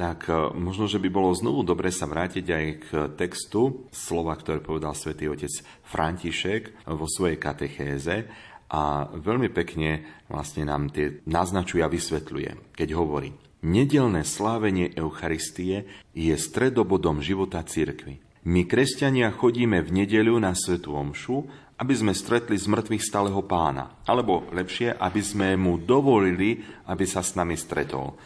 tak 0.00 0.32
e, 0.32 0.56
možno, 0.56 0.88
že 0.88 0.96
by 0.96 1.12
bolo 1.12 1.36
znovu 1.36 1.60
dobre 1.60 1.92
sa 1.92 2.08
vrátiť 2.08 2.46
aj 2.48 2.66
k 2.80 2.88
textu 3.20 3.84
slova, 3.92 4.32
ktoré 4.40 4.64
povedal 4.64 4.96
svätý 4.96 5.28
otec 5.28 5.52
František 5.84 6.88
vo 6.88 7.04
svojej 7.04 7.36
katechéze 7.36 8.24
a 8.72 9.12
veľmi 9.12 9.52
pekne 9.52 10.24
vlastne 10.32 10.64
nám 10.64 10.88
tie 10.88 11.20
naznačuje 11.28 11.84
a 11.84 11.92
vysvetľuje, 11.92 12.72
keď 12.72 12.88
hovorí 12.96 13.36
Nedelné 13.60 14.24
slávenie 14.24 14.88
Eucharistie 14.96 15.84
je 16.16 16.32
stredobodom 16.32 17.20
života 17.20 17.60
cirkvy. 17.60 18.16
My, 18.48 18.64
kresťania, 18.64 19.28
chodíme 19.36 19.84
v 19.84 20.00
nedeľu 20.00 20.40
na 20.40 20.56
Svetú 20.56 20.96
Omšu, 20.96 21.44
aby 21.76 21.92
sme 21.92 22.16
stretli 22.16 22.56
z 22.56 22.64
mŕtvych 22.72 23.04
stáleho 23.04 23.44
pána. 23.44 24.00
Alebo 24.08 24.48
lepšie, 24.48 24.96
aby 24.96 25.20
sme 25.20 25.60
mu 25.60 25.76
dovolili, 25.76 26.64
aby 26.88 27.04
sa 27.04 27.20
s 27.20 27.36
nami 27.36 27.52
stretol 27.52 28.16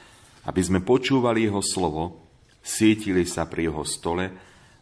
aby 0.44 0.60
sme 0.60 0.80
počúvali 0.84 1.48
jeho 1.48 1.60
slovo, 1.64 2.28
sietili 2.60 3.28
sa 3.28 3.48
pri 3.48 3.68
jeho 3.68 3.84
stole 3.84 4.24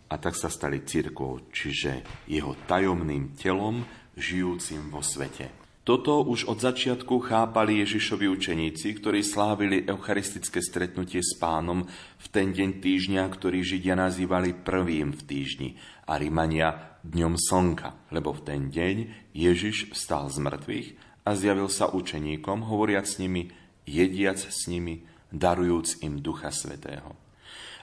a 0.07 0.15
tak 0.21 0.37
sa 0.37 0.53
stali 0.53 0.85
církvou, 0.85 1.49
čiže 1.51 2.25
jeho 2.29 2.55
tajomným 2.69 3.35
telom, 3.35 3.83
žijúcim 4.15 4.93
vo 4.93 5.01
svete. 5.01 5.63
Toto 5.83 6.23
už 6.23 6.47
od 6.47 6.63
začiatku 6.63 7.27
chápali 7.27 7.83
Ježišovi 7.83 8.31
učeníci, 8.31 9.03
ktorí 9.03 9.27
slávili 9.27 9.83
eucharistické 9.83 10.63
stretnutie 10.63 11.19
s 11.19 11.35
pánom 11.35 11.91
v 12.23 12.27
ten 12.31 12.55
deň 12.55 12.79
týždňa, 12.79 13.27
ktorý 13.27 13.67
Židia 13.67 13.99
nazývali 13.99 14.55
prvým 14.55 15.11
v 15.11 15.23
týždni 15.27 15.71
a 16.07 16.23
Rimania 16.23 16.95
dňom 17.03 17.35
slnka, 17.35 18.15
lebo 18.15 18.31
v 18.31 18.45
ten 18.47 18.71
deň 18.71 18.97
Ježiš 19.35 19.91
vstal 19.91 20.31
z 20.31 20.39
mŕtvych 20.39 20.89
a 21.27 21.35
zjavil 21.35 21.67
sa 21.67 21.91
učeníkom, 21.91 22.63
hovoriac 22.63 23.11
s 23.11 23.19
nimi, 23.19 23.51
jediac 23.83 24.39
s 24.39 24.71
nimi, 24.71 25.03
darujúc 25.33 26.05
im 26.05 26.21
Ducha 26.21 26.53
Svetého. 26.53 27.17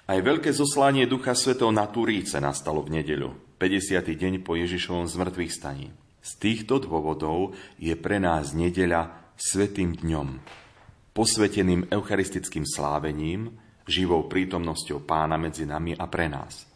Aj 0.09 0.17
veľké 0.17 0.49
zoslanie 0.53 1.05
Ducha 1.05 1.33
Svetého 1.37 1.69
na 1.69 1.85
Turíce 1.89 2.41
nastalo 2.41 2.81
v 2.81 3.01
nedeľu, 3.01 3.57
50. 3.61 4.01
deň 4.05 4.33
po 4.41 4.57
Ježišovom 4.57 5.05
zmrtvých 5.05 5.53
staní. 5.53 5.93
Z 6.21 6.37
týchto 6.41 6.81
dôvodov 6.81 7.53
je 7.81 7.93
pre 7.93 8.17
nás 8.17 8.53
nedeľa 8.57 9.33
svetým 9.37 9.97
dňom, 9.97 10.41
posveteným 11.13 11.89
eucharistickým 11.93 12.65
slávením, 12.65 13.53
živou 13.89 14.29
prítomnosťou 14.29 15.05
pána 15.05 15.37
medzi 15.41 15.65
nami 15.65 15.97
a 15.97 16.05
pre 16.05 16.29
nás. 16.29 16.69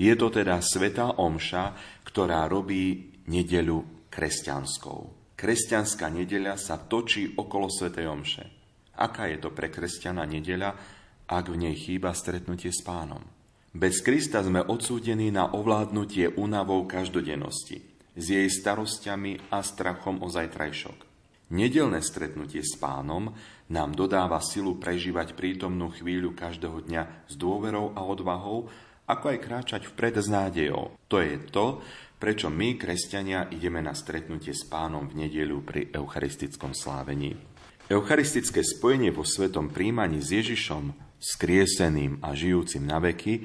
Je 0.00 0.10
to 0.16 0.32
teda 0.32 0.58
svetá 0.64 1.18
omša, 1.20 1.76
ktorá 2.06 2.48
robí 2.48 3.14
nedeľu 3.28 4.08
kresťanskou. 4.10 4.98
Kresťanská 5.36 6.06
nedeľa 6.10 6.54
sa 6.60 6.76
točí 6.76 7.32
okolo 7.36 7.68
svetej 7.68 8.06
omše. 8.08 8.59
Aká 9.00 9.32
je 9.32 9.40
to 9.40 9.48
pre 9.48 9.72
kresťana 9.72 10.28
nedeľa, 10.28 10.76
ak 11.24 11.44
v 11.48 11.56
nej 11.56 11.72
chýba 11.72 12.12
stretnutie 12.12 12.68
s 12.68 12.84
pánom? 12.84 13.24
Bez 13.72 14.04
Krista 14.04 14.44
sme 14.44 14.60
odsúdení 14.60 15.32
na 15.32 15.56
ovládnutie 15.56 16.36
únavou 16.36 16.84
každodennosti, 16.84 17.80
s 18.12 18.24
jej 18.28 18.44
starosťami 18.44 19.48
a 19.48 19.64
strachom 19.64 20.20
o 20.20 20.28
zajtrajšok. 20.28 21.08
Nedelné 21.56 22.04
stretnutie 22.04 22.60
s 22.60 22.76
pánom 22.76 23.32
nám 23.72 23.96
dodáva 23.96 24.38
silu 24.44 24.76
prežívať 24.76 25.32
prítomnú 25.32 25.90
chvíľu 25.96 26.36
každého 26.36 26.86
dňa 26.86 27.02
s 27.26 27.34
dôverou 27.40 27.96
a 27.96 28.04
odvahou, 28.04 28.68
ako 29.08 29.24
aj 29.32 29.38
kráčať 29.42 29.82
vpred 29.90 30.14
s 30.20 30.28
nádejou. 30.30 30.94
To 31.10 31.18
je 31.18 31.40
to, 31.50 31.82
prečo 32.20 32.52
my, 32.52 32.78
kresťania, 32.78 33.50
ideme 33.50 33.82
na 33.82 33.96
stretnutie 33.96 34.54
s 34.54 34.62
pánom 34.62 35.10
v 35.10 35.26
nedeľu 35.26 35.58
pri 35.66 35.90
eucharistickom 35.90 36.70
slávení. 36.70 37.49
Eucharistické 37.90 38.62
spojenie 38.62 39.10
vo 39.10 39.26
svetom 39.26 39.66
príjmaní 39.66 40.22
s 40.22 40.30
Ježišom, 40.30 40.94
skrieseným 41.18 42.22
a 42.22 42.38
žijúcim 42.38 42.86
na 42.86 43.02
veky, 43.02 43.42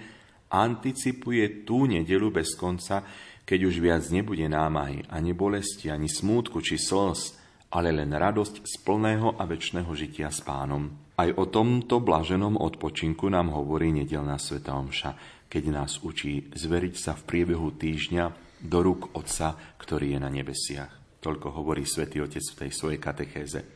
anticipuje 0.53 1.65
tú 1.65 1.89
nedelu 1.89 2.29
bez 2.29 2.53
konca, 2.53 3.01
keď 3.41 3.59
už 3.65 3.81
viac 3.81 4.05
nebude 4.13 4.45
námahy, 4.45 5.01
ani 5.09 5.33
bolesti, 5.33 5.89
ani 5.89 6.05
smútku 6.05 6.61
či 6.61 6.77
slz, 6.77 7.41
ale 7.73 7.89
len 7.89 8.13
radosť 8.13 8.69
z 8.69 8.73
plného 8.85 9.33
a 9.33 9.49
väčšného 9.49 9.89
žitia 9.97 10.29
s 10.29 10.45
pánom. 10.45 10.93
Aj 11.17 11.33
o 11.33 11.49
tomto 11.49 11.97
blaženom 12.05 12.61
odpočinku 12.61 13.25
nám 13.25 13.49
hovorí 13.49 13.89
nedelná 13.89 14.37
Sveta 14.37 14.77
Omša, 14.77 15.17
keď 15.49 15.73
nás 15.73 16.05
učí 16.05 16.53
zveriť 16.53 16.93
sa 16.93 17.17
v 17.17 17.25
priebehu 17.25 17.73
týždňa 17.73 18.25
do 18.61 18.77
rúk 18.85 19.09
Otca, 19.17 19.57
ktorý 19.81 20.13
je 20.13 20.19
na 20.21 20.29
nebesiach. 20.29 20.93
Toľko 21.17 21.49
hovorí 21.49 21.89
svätý 21.89 22.21
Otec 22.21 22.45
v 22.45 22.59
tej 22.61 22.71
svojej 22.77 23.01
katechéze. 23.01 23.73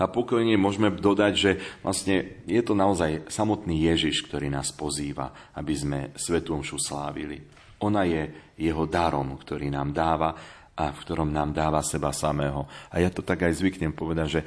A 0.00 0.08
pokojne 0.08 0.56
môžeme 0.56 0.88
dodať, 0.88 1.32
že 1.36 1.50
vlastne 1.84 2.40
je 2.48 2.62
to 2.64 2.72
naozaj 2.72 3.28
samotný 3.28 3.84
Ježiš, 3.92 4.24
ktorý 4.24 4.48
nás 4.48 4.72
pozýva, 4.72 5.52
aby 5.52 5.74
sme 5.76 5.98
Svetú 6.16 6.56
Omšu 6.56 6.80
slávili. 6.80 7.36
Ona 7.84 8.08
je 8.08 8.54
jeho 8.56 8.88
darom, 8.88 9.36
ktorý 9.36 9.68
nám 9.68 9.92
dáva 9.92 10.32
a 10.72 10.88
v 10.88 10.98
ktorom 11.04 11.28
nám 11.28 11.52
dáva 11.52 11.84
seba 11.84 12.16
samého. 12.16 12.64
A 12.88 13.04
ja 13.04 13.12
to 13.12 13.20
tak 13.20 13.44
aj 13.44 13.60
zvyknem 13.60 13.92
povedať, 13.92 14.40
že 14.40 14.42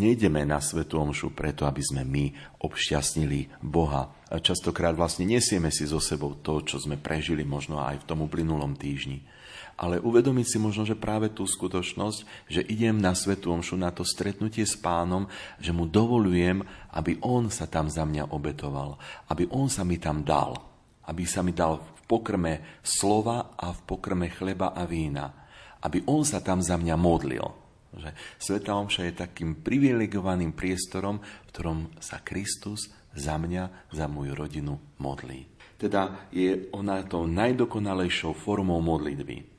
nejdeme 0.00 0.44
na 0.48 0.64
Svetú 0.64 0.96
Omšu 0.96 1.36
preto, 1.36 1.68
aby 1.68 1.84
sme 1.84 2.00
my 2.04 2.56
obšťastnili 2.64 3.60
Boha. 3.60 4.08
A 4.32 4.40
častokrát 4.40 4.96
vlastne 4.96 5.28
nesieme 5.28 5.68
si 5.68 5.84
so 5.84 6.00
sebou 6.00 6.40
to, 6.40 6.64
čo 6.64 6.80
sme 6.80 6.96
prežili 6.96 7.44
možno 7.44 7.84
aj 7.84 8.00
v 8.00 8.08
tom 8.08 8.24
uplynulom 8.24 8.76
týždni. 8.76 9.35
Ale 9.76 10.00
uvedomiť 10.00 10.46
si 10.56 10.58
možno, 10.58 10.88
že 10.88 10.96
práve 10.96 11.28
tú 11.28 11.44
skutočnosť, 11.44 12.48
že 12.48 12.64
idem 12.64 12.96
na 12.96 13.12
Svetú 13.12 13.52
Omšu, 13.52 13.76
na 13.76 13.92
to 13.92 14.08
stretnutie 14.08 14.64
s 14.64 14.72
pánom, 14.72 15.28
že 15.60 15.68
mu 15.76 15.84
dovolujem, 15.84 16.64
aby 16.96 17.20
on 17.20 17.52
sa 17.52 17.68
tam 17.68 17.92
za 17.92 18.08
mňa 18.08 18.32
obetoval, 18.32 18.96
aby 19.28 19.44
on 19.52 19.68
sa 19.68 19.84
mi 19.84 20.00
tam 20.00 20.24
dal, 20.24 20.56
aby 21.04 21.28
sa 21.28 21.44
mi 21.44 21.52
dal 21.52 21.96
pokrme 22.06 22.80
slova 22.80 23.58
a 23.58 23.74
v 23.74 23.80
pokrme 23.84 24.30
chleba 24.32 24.72
a 24.72 24.86
vína. 24.86 25.44
Aby 25.82 26.06
on 26.08 26.24
sa 26.24 26.40
tam 26.40 26.62
za 26.62 26.78
mňa 26.78 26.96
modlil. 26.96 27.44
Že 27.92 28.10
Sveta 28.38 28.72
Omša 28.78 29.02
je 29.10 29.20
takým 29.28 29.60
privilegovaným 29.60 30.56
priestorom, 30.56 31.20
v 31.20 31.48
ktorom 31.52 31.78
sa 32.00 32.22
Kristus 32.24 32.88
za 33.12 33.36
mňa, 33.36 33.92
za 33.92 34.06
moju 34.08 34.32
rodinu 34.32 34.78
modlí. 35.02 35.56
Teda 35.76 36.28
je 36.32 36.72
ona 36.72 37.04
to 37.04 37.28
najdokonalejšou 37.28 38.32
formou 38.32 38.80
modlitby. 38.80 39.55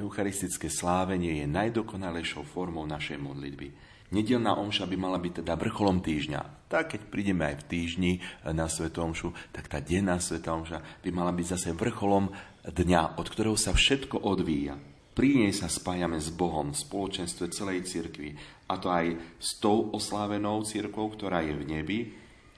Eucharistické 0.00 0.72
slávenie 0.72 1.44
je 1.44 1.46
najdokonalejšou 1.46 2.48
formou 2.48 2.88
našej 2.88 3.20
modlitby. 3.20 3.68
Nedelná 4.10 4.58
omša 4.58 4.90
by 4.90 4.96
mala 4.98 5.22
byť 5.22 5.44
teda 5.44 5.54
vrcholom 5.54 6.02
týždňa. 6.02 6.66
Tak 6.66 6.96
keď 6.96 7.00
prídeme 7.12 7.46
aj 7.46 7.62
v 7.62 7.66
týždni 7.68 8.12
na 8.50 8.66
Svetu 8.66 9.06
omšu, 9.06 9.30
tak 9.54 9.70
tá 9.70 9.78
denná 9.78 10.18
Sveta 10.18 10.50
omša 10.50 11.04
by 11.04 11.10
mala 11.14 11.30
byť 11.30 11.46
zase 11.54 11.76
vrcholom 11.76 12.32
dňa, 12.66 13.20
od 13.20 13.26
ktorého 13.28 13.54
sa 13.54 13.70
všetko 13.70 14.26
odvíja. 14.26 14.74
Pri 15.14 15.46
nej 15.46 15.52
sa 15.54 15.70
spájame 15.70 16.18
s 16.18 16.32
Bohom, 16.34 16.72
v 16.74 16.80
spoločenstve 16.80 17.52
celej 17.54 17.86
cirkvi. 17.86 18.34
A 18.66 18.80
to 18.82 18.90
aj 18.90 19.14
s 19.38 19.62
tou 19.62 19.94
oslávenou 19.94 20.64
cirkvou, 20.66 21.12
ktorá 21.14 21.44
je 21.46 21.54
v 21.54 21.66
nebi, 21.66 21.98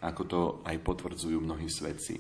ako 0.01 0.23
to 0.25 0.41
aj 0.65 0.77
potvrdzujú 0.81 1.37
mnohí 1.43 1.69
svedci. 1.69 2.17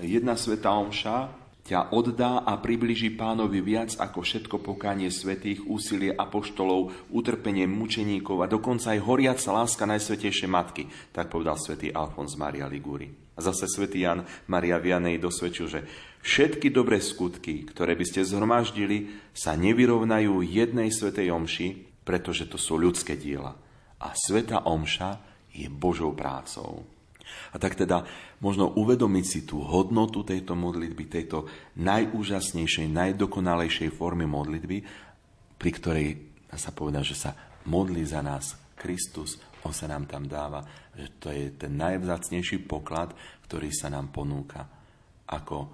Jedna 0.00 0.36
Sveta 0.36 0.72
omša 0.72 1.45
ťa 1.66 1.90
oddá 1.90 2.46
a 2.46 2.54
približí 2.62 3.18
pánovi 3.18 3.58
viac 3.58 3.98
ako 3.98 4.22
všetko 4.22 4.62
pokánie 4.62 5.10
svetých, 5.10 5.66
úsilie 5.66 6.14
apoštolov, 6.14 7.10
utrpenie 7.10 7.66
mučeníkov 7.66 8.46
a 8.46 8.50
dokonca 8.50 8.94
aj 8.94 9.02
horiaca 9.02 9.50
láska 9.50 9.84
Najsvetejšej 9.84 10.46
Matky, 10.48 10.86
tak 11.10 11.28
povedal 11.28 11.58
svätý 11.58 11.90
Alfons 11.90 12.38
Maria 12.38 12.70
Liguri. 12.70 13.10
A 13.36 13.44
zase 13.44 13.68
svätý 13.68 14.06
Jan 14.06 14.24
Maria 14.48 14.80
Vianej 14.80 15.20
dosvedčil, 15.20 15.66
že 15.68 15.80
všetky 16.24 16.72
dobré 16.72 17.02
skutky, 17.02 17.68
ktoré 17.68 17.92
by 17.92 18.04
ste 18.08 18.24
zhromaždili, 18.24 19.12
sa 19.36 19.52
nevyrovnajú 19.58 20.40
jednej 20.40 20.88
svetej 20.88 21.34
omši, 21.34 21.68
pretože 22.06 22.48
to 22.48 22.56
sú 22.56 22.80
ľudské 22.80 23.18
diela. 23.18 23.52
A 24.00 24.16
sveta 24.16 24.64
omša 24.64 25.20
je 25.52 25.68
Božou 25.68 26.16
prácou. 26.16 26.95
A 27.52 27.56
tak 27.58 27.78
teda 27.78 28.04
možno 28.40 28.72
uvedomiť 28.74 29.24
si 29.24 29.40
tú 29.44 29.62
hodnotu 29.64 30.22
tejto 30.22 30.54
modlitby, 30.54 31.04
tejto 31.08 31.46
najúžasnejšej, 31.80 32.86
najdokonalejšej 32.92 33.90
formy 33.94 34.28
modlitby, 34.28 34.76
pri 35.56 35.70
ktorej 35.72 36.08
dá 36.46 36.56
sa 36.60 36.70
povedať, 36.72 37.14
že 37.14 37.16
sa 37.16 37.30
modlí 37.66 38.02
za 38.06 38.22
nás 38.22 38.54
Kristus, 38.76 39.40
On 39.66 39.74
sa 39.74 39.90
nám 39.90 40.06
tam 40.06 40.30
dáva, 40.30 40.62
že 40.94 41.10
to 41.18 41.32
je 41.34 41.50
ten 41.58 41.74
najvzácnejší 41.74 42.70
poklad, 42.70 43.10
ktorý 43.50 43.74
sa 43.74 43.90
nám 43.90 44.14
ponúka 44.14 44.62
ako 45.26 45.66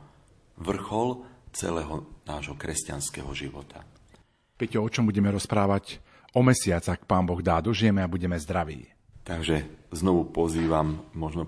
vrchol 0.65 1.29
celého 1.53 2.25
nášho 2.25 2.57
kresťanského 2.57 3.29
života. 3.37 3.85
Peťo, 4.57 4.81
o 4.81 4.89
čom 4.89 5.05
budeme 5.05 5.29
rozprávať 5.29 6.01
o 6.33 6.41
mesiac, 6.41 6.81
ak 6.89 7.05
Pán 7.05 7.29
Boh 7.29 7.45
dá, 7.45 7.61
dožijeme 7.61 8.01
a 8.01 8.09
budeme 8.09 8.41
zdraví. 8.41 8.89
Takže 9.27 9.82
znovu 9.93 10.29
pozývam 10.33 11.05
možno 11.13 11.47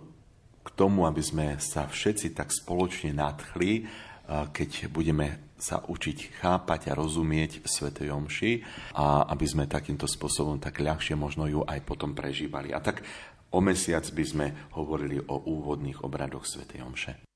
k 0.64 0.68
tomu, 0.72 1.04
aby 1.04 1.20
sme 1.20 1.46
sa 1.60 1.88
všetci 1.88 2.32
tak 2.32 2.52
spoločne 2.52 3.12
nadchli, 3.12 3.84
keď 4.28 4.88
budeme 4.88 5.52
sa 5.60 5.80
učiť 5.84 6.40
chápať 6.40 6.92
a 6.92 6.96
rozumieť 6.96 7.64
Svetej 7.64 8.12
Omši 8.12 8.52
a 8.96 9.28
aby 9.32 9.46
sme 9.48 9.64
takýmto 9.68 10.04
spôsobom 10.04 10.60
tak 10.60 10.80
ľahšie 10.80 11.16
možno 11.16 11.48
ju 11.48 11.60
aj 11.64 11.80
potom 11.84 12.12
prežívali. 12.12 12.72
A 12.72 12.80
tak 12.80 13.04
o 13.52 13.60
mesiac 13.60 14.04
by 14.04 14.24
sme 14.24 14.46
hovorili 14.76 15.20
o 15.20 15.36
úvodných 15.44 16.04
obradoch 16.04 16.44
Svetej 16.44 16.80
Omše. 16.84 17.33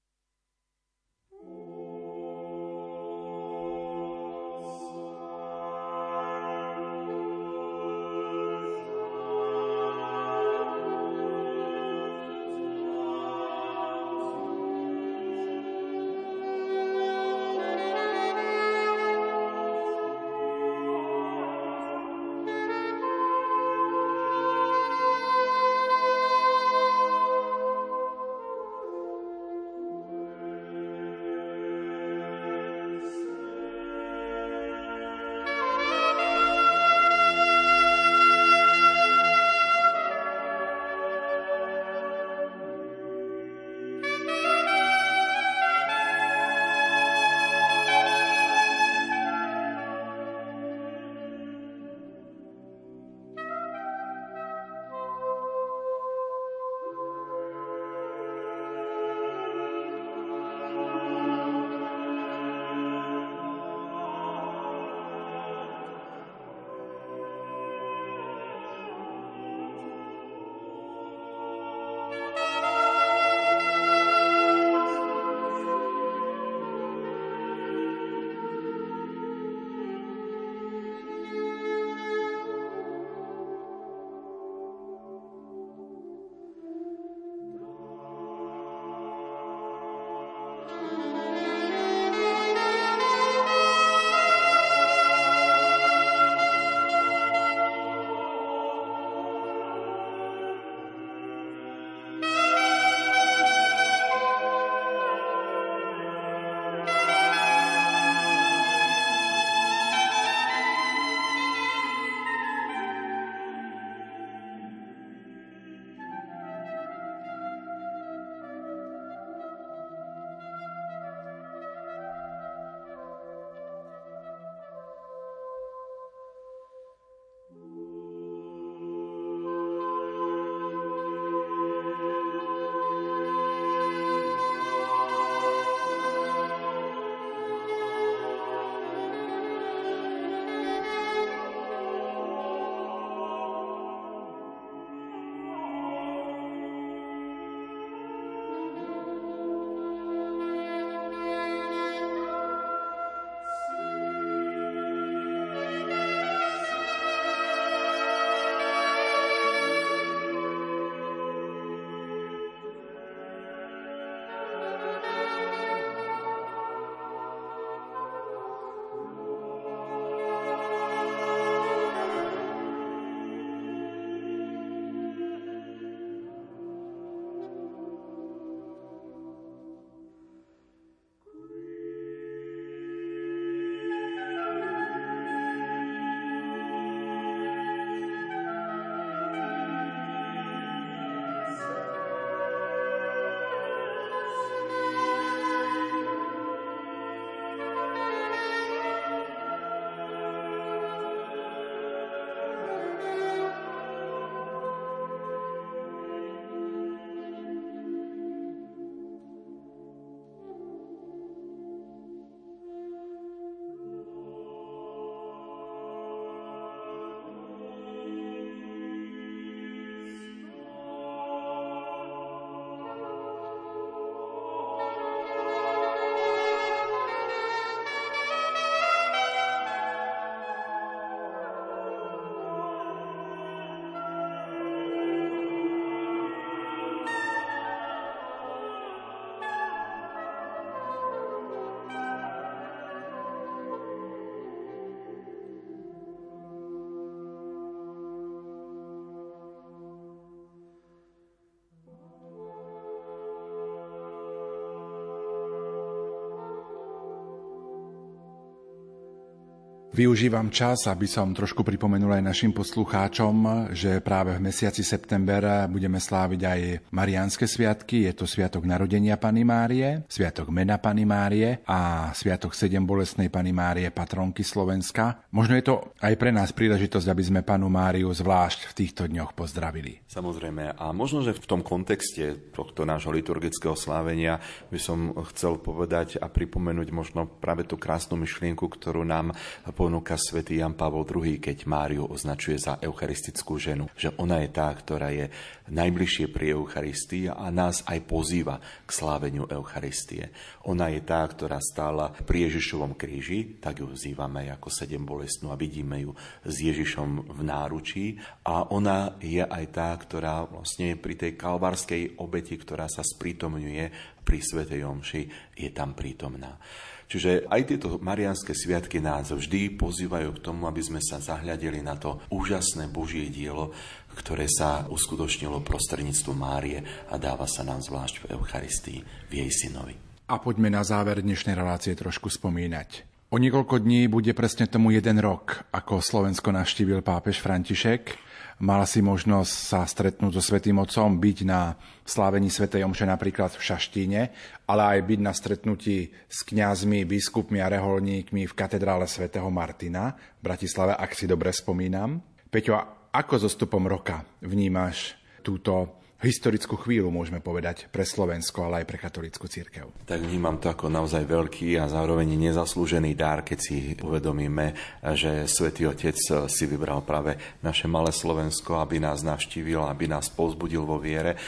Využívam 259.98 260.46
čas, 260.54 260.86
aby 260.86 261.10
som 261.10 261.34
trošku 261.34 261.66
pripomenul 261.66 262.22
aj 262.22 262.30
našim 262.30 262.54
poslucháčom, 262.54 263.66
že 263.74 263.98
práve 263.98 264.30
v 264.30 264.46
mesiaci 264.46 264.86
september 264.86 265.66
budeme 265.66 265.98
sláviť 265.98 266.40
aj 266.46 266.60
Mariánske 266.94 267.50
sviatky. 267.50 268.06
Je 268.06 268.14
to 268.14 268.22
Sviatok 268.22 268.62
narodenia 268.62 269.18
Pany 269.18 269.42
Márie, 269.42 270.06
Sviatok 270.06 270.54
mena 270.54 270.78
Pany 270.78 271.02
Márie 271.02 271.66
a 271.66 272.14
Sviatok 272.14 272.54
sedem 272.54 272.86
bolestnej 272.86 273.26
Pany 273.26 273.50
Márie, 273.50 273.90
patronky 273.90 274.46
Slovenska. 274.46 275.26
Možno 275.34 275.58
je 275.58 275.66
to 275.66 275.90
aj 275.98 276.14
pre 276.14 276.30
nás 276.30 276.54
príležitosť, 276.54 277.10
aby 277.10 277.22
sme 277.26 277.40
Panu 277.42 277.66
Máriu 277.66 278.14
zvlášť 278.14 278.70
v 278.70 278.76
týchto 278.78 279.10
dňoch 279.10 279.34
pozdravili. 279.34 280.06
Samozrejme. 280.06 280.78
A 280.78 280.94
možno, 280.94 281.26
že 281.26 281.34
v 281.34 281.42
tom 281.42 281.66
kontexte 281.66 282.54
tohto 282.54 282.86
nášho 282.86 283.10
liturgického 283.10 283.74
slávenia 283.74 284.38
by 284.70 284.78
som 284.78 285.10
chcel 285.34 285.58
povedať 285.58 286.22
a 286.22 286.30
pripomenúť 286.30 286.88
možno 286.94 287.26
práve 287.26 287.66
tú 287.66 287.74
krásnu 287.74 288.14
myšlienku, 288.14 288.62
ktorú 288.62 289.02
nám 289.02 289.34
po 289.74 289.87
ponúka 289.88 290.20
svätý 290.20 290.60
Jan 290.60 290.76
Pavol 290.76 291.08
II, 291.08 291.40
keď 291.40 291.64
Máriu 291.64 292.04
označuje 292.04 292.60
za 292.60 292.76
eucharistickú 292.76 293.56
ženu. 293.56 293.88
Že 293.96 294.20
ona 294.20 294.44
je 294.44 294.52
tá, 294.52 294.68
ktorá 294.68 295.08
je 295.16 295.32
najbližšie 295.72 296.28
pri 296.28 296.52
Eucharistii 296.52 297.32
a 297.32 297.48
nás 297.48 297.80
aj 297.88 298.04
pozýva 298.04 298.60
k 298.84 298.90
sláveniu 298.92 299.48
Eucharistie. 299.48 300.28
Ona 300.68 300.92
je 300.92 301.00
tá, 301.00 301.24
ktorá 301.24 301.56
stála 301.56 302.12
pri 302.12 302.52
Ježišovom 302.52 303.00
kríži, 303.00 303.56
tak 303.64 303.80
ju 303.80 303.88
vzývame 303.88 304.52
ako 304.52 304.68
sedem 304.68 305.08
bolestnú 305.08 305.48
a 305.48 305.56
vidíme 305.56 306.04
ju 306.04 306.12
s 306.44 306.60
Ježišom 306.60 307.32
v 307.32 307.40
náručí. 307.48 308.20
A 308.44 308.68
ona 308.68 309.16
je 309.24 309.40
aj 309.40 309.64
tá, 309.72 309.88
ktorá 309.96 310.44
vlastne 310.44 311.00
pri 311.00 311.16
tej 311.16 311.32
kalvárskej 311.40 312.20
obeti, 312.20 312.60
ktorá 312.60 312.92
sa 312.92 313.00
sprítomňuje 313.00 313.88
pri 314.20 314.38
Svetej 314.44 314.84
Omši, 314.84 315.22
je 315.56 315.72
tam 315.72 315.96
prítomná. 315.96 316.60
Čiže 317.08 317.48
aj 317.48 317.62
tieto 317.64 317.96
marianské 317.96 318.52
sviatky 318.52 319.00
nás 319.00 319.32
vždy 319.32 319.80
pozývajú 319.80 320.36
k 320.36 320.42
tomu, 320.44 320.68
aby 320.68 320.84
sme 320.84 321.00
sa 321.00 321.16
zahľadili 321.16 321.80
na 321.80 321.96
to 321.96 322.20
úžasné 322.28 322.92
Božie 322.92 323.32
dielo, 323.32 323.72
ktoré 324.12 324.44
sa 324.44 324.84
uskutočnilo 324.92 325.64
prostredníctvom 325.64 326.36
Márie 326.36 326.84
a 327.08 327.16
dáva 327.16 327.48
sa 327.48 327.64
nám 327.64 327.80
zvlášť 327.80 328.28
v 328.28 328.36
Eucharistii, 328.36 329.00
v 329.24 329.32
jej 329.32 329.48
synovi. 329.48 329.96
A 330.28 330.36
poďme 330.36 330.68
na 330.68 330.84
záver 330.84 331.24
dnešnej 331.24 331.56
relácie 331.56 331.96
trošku 331.96 332.28
spomínať. 332.28 333.08
O 333.32 333.40
niekoľko 333.40 333.80
dní 333.80 334.08
bude 334.12 334.36
presne 334.36 334.68
tomu 334.68 334.92
jeden 334.92 335.16
rok, 335.24 335.64
ako 335.72 336.04
Slovensko 336.04 336.52
navštívil 336.52 337.00
pápež 337.00 337.40
František 337.40 338.27
Mala 338.58 338.90
si 338.90 338.98
možnosť 338.98 339.54
sa 339.54 339.86
stretnúť 339.86 340.34
so 340.34 340.42
Svetým 340.42 340.82
Otcom, 340.82 341.22
byť 341.22 341.38
na 341.46 341.78
slávení 342.02 342.50
Svetej 342.50 342.82
Omše 342.82 343.06
napríklad 343.06 343.54
v 343.54 343.62
Šaštíne, 343.62 344.20
ale 344.66 344.82
aj 344.82 344.98
byť 345.06 345.20
na 345.22 345.30
stretnutí 345.30 346.10
s 346.26 346.42
kňazmi, 346.42 347.06
biskupmi 347.06 347.62
a 347.62 347.70
reholníkmi 347.70 348.50
v 348.50 348.56
katedrále 348.58 349.06
svätého 349.06 349.46
Martina 349.46 350.18
v 350.42 350.50
Bratislave, 350.50 350.98
ak 350.98 351.14
si 351.14 351.30
dobre 351.30 351.54
spomínam. 351.54 352.18
Peťo, 352.50 353.06
ako 353.14 353.34
so 353.38 353.46
stupom 353.46 353.86
roka 353.86 354.26
vnímaš 354.42 355.14
túto 355.46 355.97
historickú 356.18 356.74
chvíľu, 356.74 357.14
môžeme 357.14 357.38
povedať, 357.38 357.86
pre 357.94 358.02
Slovensko, 358.02 358.66
ale 358.66 358.82
aj 358.82 358.86
pre 358.90 358.98
katolickú 358.98 359.46
církev. 359.46 359.86
Tak 360.02 360.18
vnímam 360.18 360.58
to 360.58 360.66
ako 360.66 360.90
naozaj 360.90 361.22
veľký 361.22 361.78
a 361.78 361.86
zároveň 361.86 362.34
nezaslúžený 362.34 363.14
dar, 363.14 363.46
keď 363.46 363.58
si 363.58 363.76
uvedomíme, 363.94 364.74
že 365.14 365.46
Svetý 365.46 365.86
Otec 365.86 366.18
si 366.50 366.64
vybral 366.66 367.06
práve 367.06 367.38
naše 367.62 367.86
malé 367.86 368.10
Slovensko, 368.10 368.82
aby 368.82 368.98
nás 368.98 369.22
navštívil, 369.22 369.86
aby 369.86 370.10
nás 370.10 370.26
povzbudil 370.26 370.82
vo 370.82 370.98
viere 370.98 371.38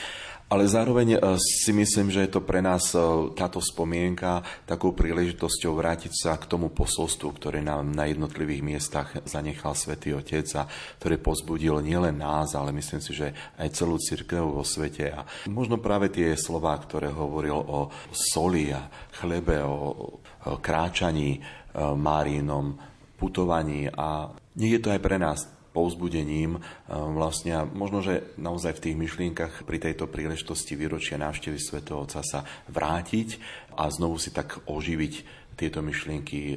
ale 0.51 0.67
zároveň 0.67 1.15
e, 1.15 1.19
si 1.39 1.71
myslím, 1.71 2.11
že 2.11 2.27
je 2.27 2.31
to 2.35 2.43
pre 2.43 2.59
nás 2.59 2.91
e, 2.91 2.99
táto 3.39 3.63
spomienka 3.63 4.43
takou 4.67 4.91
príležitosťou 4.91 5.79
vrátiť 5.79 6.11
sa 6.11 6.35
k 6.35 6.51
tomu 6.51 6.75
posolstvu, 6.75 7.39
ktoré 7.39 7.63
nám 7.63 7.95
na 7.95 8.11
jednotlivých 8.11 8.63
miestach 8.67 9.15
zanechal 9.23 9.79
Svetý 9.79 10.11
Otec 10.11 10.51
a 10.59 10.67
ktoré 10.99 11.23
pozbudil 11.23 11.79
nielen 11.79 12.19
nás, 12.19 12.59
ale 12.59 12.75
myslím 12.75 12.99
si, 12.99 13.15
že 13.15 13.31
aj 13.63 13.79
celú 13.79 13.95
církev 14.03 14.43
vo 14.43 14.67
svete. 14.67 15.15
A 15.15 15.23
možno 15.47 15.79
práve 15.79 16.11
tie 16.11 16.35
slova, 16.35 16.75
ktoré 16.83 17.15
hovoril 17.15 17.55
o 17.55 17.87
soli 18.11 18.75
a 18.75 18.91
chlebe, 19.23 19.63
o 19.63 20.19
kráčaní 20.59 21.39
e, 21.39 21.41
Márinom, 21.79 22.75
putovaní 23.15 23.87
a 23.87 24.27
nie 24.59 24.75
je 24.75 24.83
to 24.83 24.91
aj 24.91 24.99
pre 24.99 25.15
nás 25.21 25.60
povzbudením 25.71 26.59
e, 26.59 26.61
vlastne 26.91 27.67
možno, 27.71 28.03
že 28.03 28.35
naozaj 28.37 28.79
v 28.79 28.85
tých 28.91 28.97
myšlienkach 28.99 29.53
pri 29.65 29.79
tejto 29.79 30.11
príležitosti 30.11 30.75
výročia 30.75 31.17
návštevy 31.19 31.59
svätého 31.59 32.03
Otca 32.03 32.23
sa 32.27 32.43
vrátiť 32.69 33.39
a 33.79 33.87
znovu 33.91 34.19
si 34.19 34.35
tak 34.35 34.63
oživiť 34.67 35.39
tieto 35.55 35.85
myšlienky 35.85 36.41
e, 36.41 36.57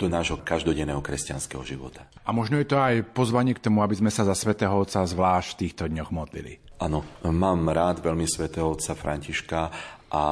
do 0.00 0.06
nášho 0.10 0.42
každodenného 0.42 0.98
kresťanského 0.98 1.62
života. 1.62 2.02
A 2.26 2.34
možno 2.34 2.58
je 2.58 2.66
to 2.66 2.78
aj 2.78 3.06
pozvanie 3.14 3.54
k 3.54 3.62
tomu, 3.62 3.86
aby 3.86 3.94
sme 3.94 4.10
sa 4.10 4.26
za 4.26 4.34
svätého 4.34 4.74
Otca 4.74 5.06
zvlášť 5.06 5.48
v 5.54 5.60
týchto 5.66 5.84
dňoch 5.86 6.10
modlili. 6.10 6.58
Áno, 6.82 7.06
mám 7.22 7.70
rád 7.70 8.02
veľmi 8.02 8.26
svätého 8.26 8.74
Otca 8.74 8.98
Františka 8.98 9.70
a 10.12 10.22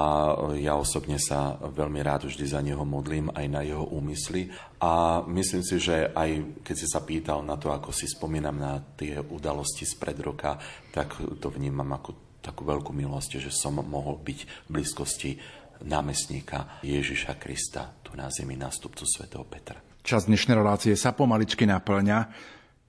ja 0.61 0.76
osobne 0.76 1.16
sa 1.16 1.57
veľmi 1.57 2.05
rád 2.05 2.28
vždy 2.28 2.45
za 2.45 2.61
neho 2.61 2.85
modlím, 2.85 3.33
aj 3.33 3.47
na 3.49 3.64
jeho 3.64 3.89
úmysly. 3.89 4.53
A 4.76 5.24
myslím 5.24 5.64
si, 5.64 5.81
že 5.81 6.12
aj 6.12 6.61
keď 6.61 6.76
si 6.76 6.85
sa 6.85 7.01
pýtal 7.01 7.41
na 7.41 7.57
to, 7.57 7.72
ako 7.72 7.89
si 7.89 8.05
spomínam 8.05 8.61
na 8.61 8.76
tie 9.01 9.16
udalosti 9.16 9.89
z 9.89 9.97
pred 9.97 10.20
roka, 10.20 10.61
tak 10.93 11.16
to 11.41 11.49
vnímam 11.49 11.89
ako 11.97 12.41
takú 12.45 12.68
veľkú 12.68 12.93
milosť, 12.93 13.41
že 13.41 13.49
som 13.49 13.81
mohol 13.81 14.20
byť 14.20 14.68
v 14.68 14.68
blízkosti 14.68 15.31
námestníka 15.89 16.85
Ježiša 16.85 17.41
Krista, 17.41 17.89
tu 18.05 18.12
na 18.12 18.28
zemi 18.28 18.61
nástupcu 18.61 19.09
svätého 19.09 19.49
Petra. 19.49 19.81
Čas 20.05 20.28
dnešnej 20.28 20.61
relácie 20.61 20.93
sa 20.93 21.16
pomaličky 21.16 21.64
naplňa. 21.64 22.18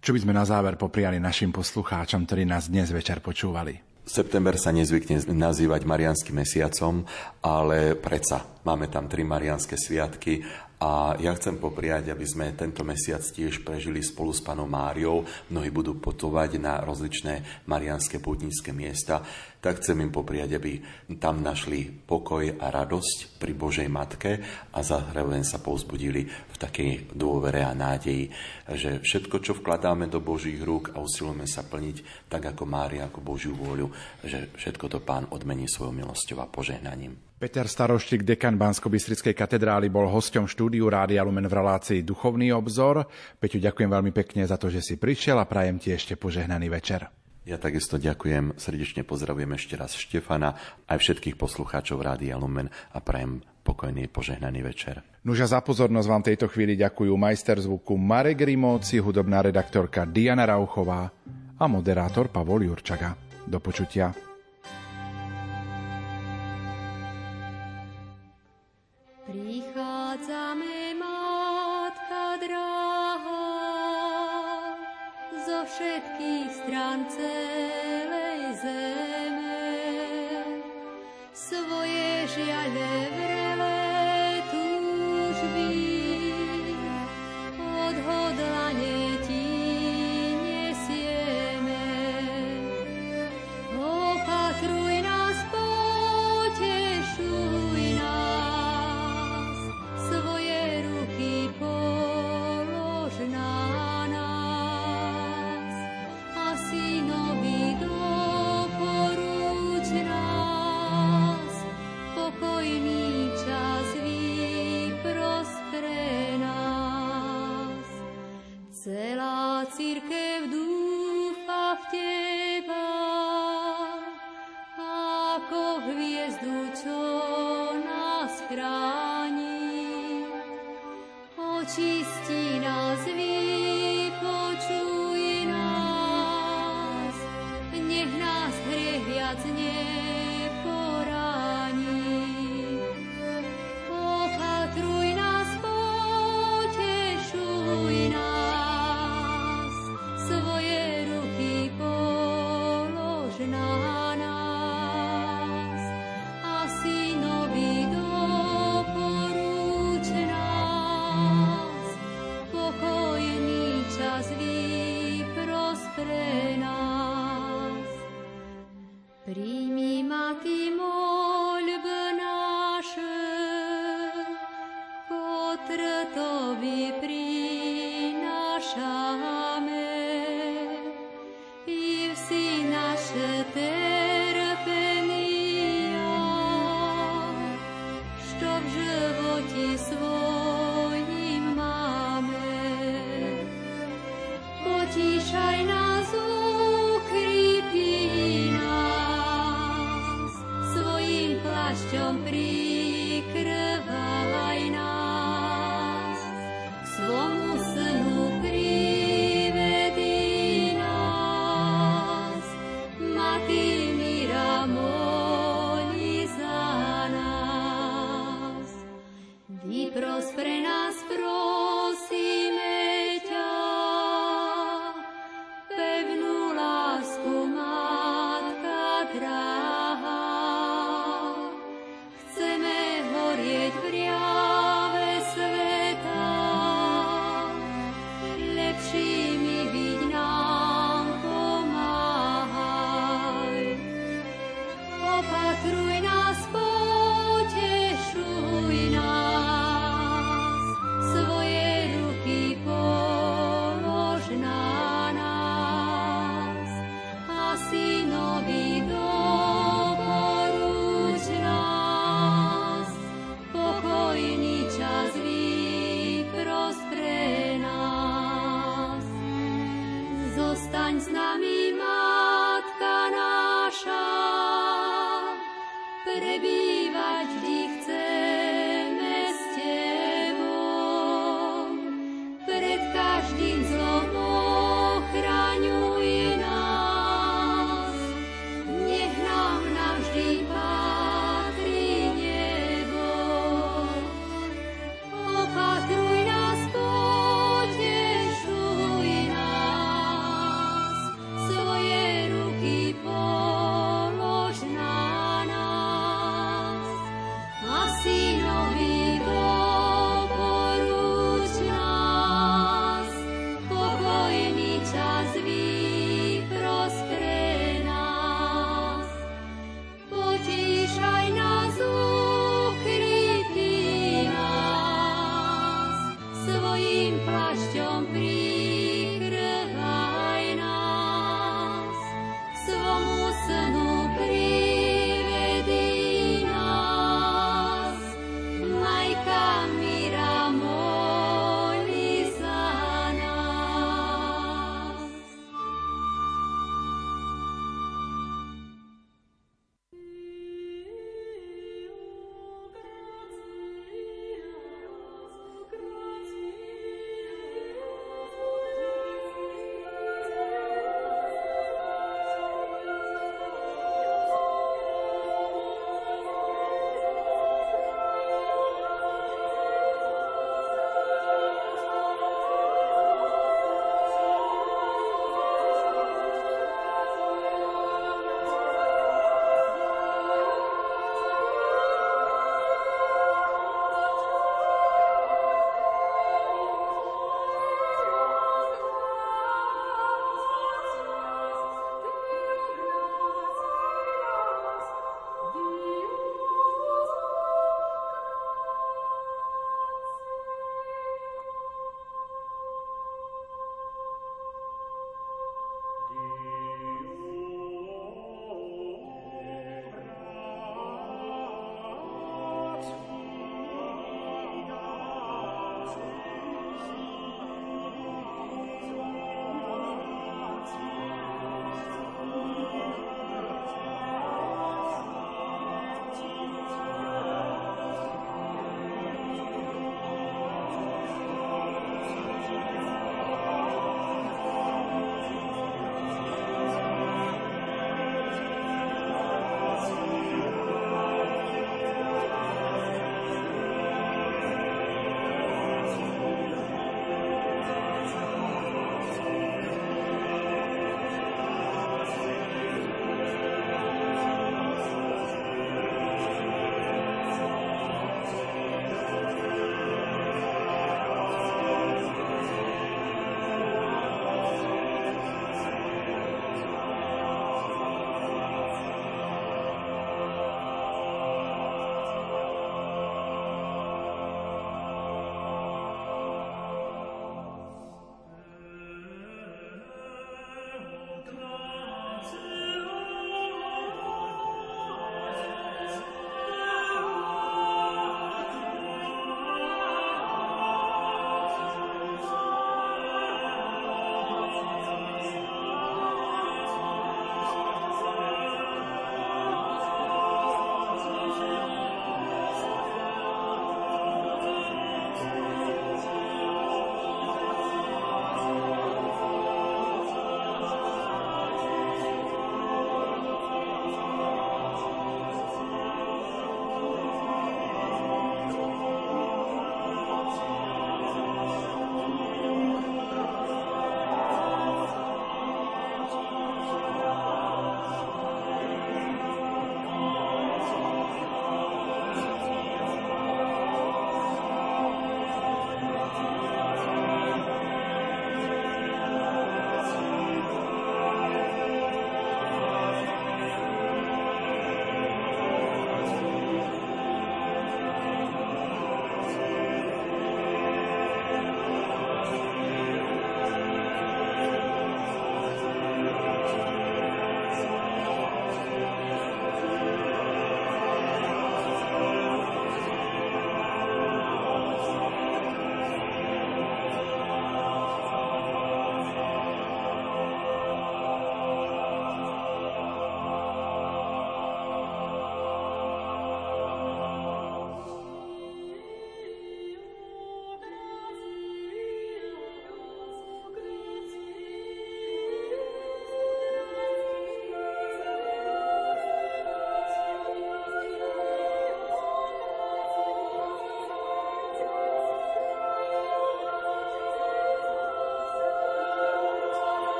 Čo 0.00 0.16
by 0.16 0.24
sme 0.24 0.32
na 0.32 0.48
záver 0.48 0.80
popriali 0.80 1.20
našim 1.20 1.52
poslucháčom, 1.52 2.24
ktorí 2.24 2.48
nás 2.48 2.72
dnes 2.72 2.88
večer 2.88 3.20
počúvali? 3.20 3.76
September 4.08 4.56
sa 4.56 4.72
nezvykne 4.72 5.20
nazývať 5.36 5.84
Marianským 5.84 6.40
mesiacom, 6.40 7.04
ale 7.44 7.92
predsa 7.92 8.40
máme 8.64 8.88
tam 8.88 9.04
tri 9.04 9.20
Marianské 9.20 9.76
sviatky 9.76 10.40
a 10.78 11.18
ja 11.18 11.34
chcem 11.34 11.58
popriať, 11.58 12.14
aby 12.14 12.22
sme 12.22 12.54
tento 12.54 12.86
mesiac 12.86 13.18
tiež 13.18 13.66
prežili 13.66 13.98
spolu 13.98 14.30
s 14.30 14.38
panom 14.38 14.70
Máriou. 14.70 15.26
Mnohí 15.50 15.74
budú 15.74 15.98
potovať 15.98 16.56
na 16.62 16.78
rozličné 16.86 17.66
marianské 17.66 18.22
putnícke 18.22 18.70
miesta. 18.70 19.26
Tak 19.58 19.82
chcem 19.82 19.98
im 20.06 20.14
popriať, 20.14 20.54
aby 20.54 20.78
tam 21.18 21.42
našli 21.42 21.90
pokoj 21.90 22.62
a 22.62 22.70
radosť 22.70 23.42
pri 23.42 23.52
Božej 23.58 23.90
Matke 23.90 24.38
a 24.70 24.78
zároveň 24.86 25.42
sa 25.42 25.58
povzbudili 25.58 26.30
v 26.30 26.56
takej 26.56 27.10
dôvere 27.10 27.66
a 27.66 27.74
nádeji, 27.74 28.30
že 28.70 29.02
všetko, 29.02 29.36
čo 29.42 29.58
vkladáme 29.58 30.06
do 30.06 30.22
Božích 30.22 30.62
rúk 30.62 30.94
a 30.94 31.02
usilujeme 31.02 31.42
sa 31.50 31.66
plniť 31.66 32.30
tak 32.30 32.54
ako 32.54 32.70
Mária, 32.70 33.10
ako 33.10 33.18
Božiu 33.18 33.58
vôľu, 33.58 33.90
že 34.22 34.54
všetko 34.54 34.86
to 34.86 34.98
Pán 35.02 35.26
odmení 35.34 35.66
svojou 35.66 35.90
milosťou 35.90 36.38
a 36.38 36.46
požehnaním. 36.46 37.18
Peter 37.38 37.66
Staroštík, 37.66 38.26
dekan 38.26 38.58
bansko 38.58 38.90
katedrály, 38.90 39.86
bol 39.90 40.10
hosťom 40.10 40.50
štúdiu 40.50 40.90
Rádia 40.90 41.22
Lumen 41.22 41.46
v 41.46 41.54
relácii 41.54 42.02
Duchovný 42.02 42.50
obzor. 42.50 43.06
Peťu, 43.38 43.62
ďakujem 43.62 43.90
veľmi 43.90 44.10
pekne 44.10 44.42
za 44.46 44.58
to, 44.58 44.70
že 44.70 44.82
si 44.82 44.94
prišiel 44.98 45.38
a 45.38 45.46
prajem 45.46 45.78
ti 45.78 45.94
ešte 45.94 46.18
požehnaný 46.18 46.66
večer. 46.66 47.06
Ja 47.48 47.56
takisto 47.56 47.96
ďakujem, 47.96 48.60
srdečne 48.60 49.08
pozdravujem 49.08 49.56
ešte 49.56 49.72
raz 49.80 49.96
Štefana, 49.96 50.52
aj 50.84 51.00
všetkých 51.00 51.40
poslucháčov 51.40 51.96
Rádia 52.04 52.36
Lumen 52.36 52.68
a 52.68 53.00
prajem 53.00 53.40
pokojný 53.64 54.04
požehnaný 54.12 54.60
večer. 54.60 55.00
Nuža 55.24 55.48
za 55.48 55.64
pozornosť 55.64 56.08
vám 56.12 56.22
tejto 56.28 56.44
chvíli 56.52 56.76
ďakujú 56.76 57.08
majster 57.16 57.56
zvuku 57.56 57.96
Marek 57.96 58.44
Rimóci, 58.44 59.00
hudobná 59.00 59.40
redaktorka 59.40 60.04
Diana 60.04 60.44
Rauchová 60.44 61.08
a 61.56 61.64
moderátor 61.64 62.28
Pavol 62.28 62.68
Jurčaga. 62.68 63.16
Do 63.48 63.64
počutia. 63.64 64.27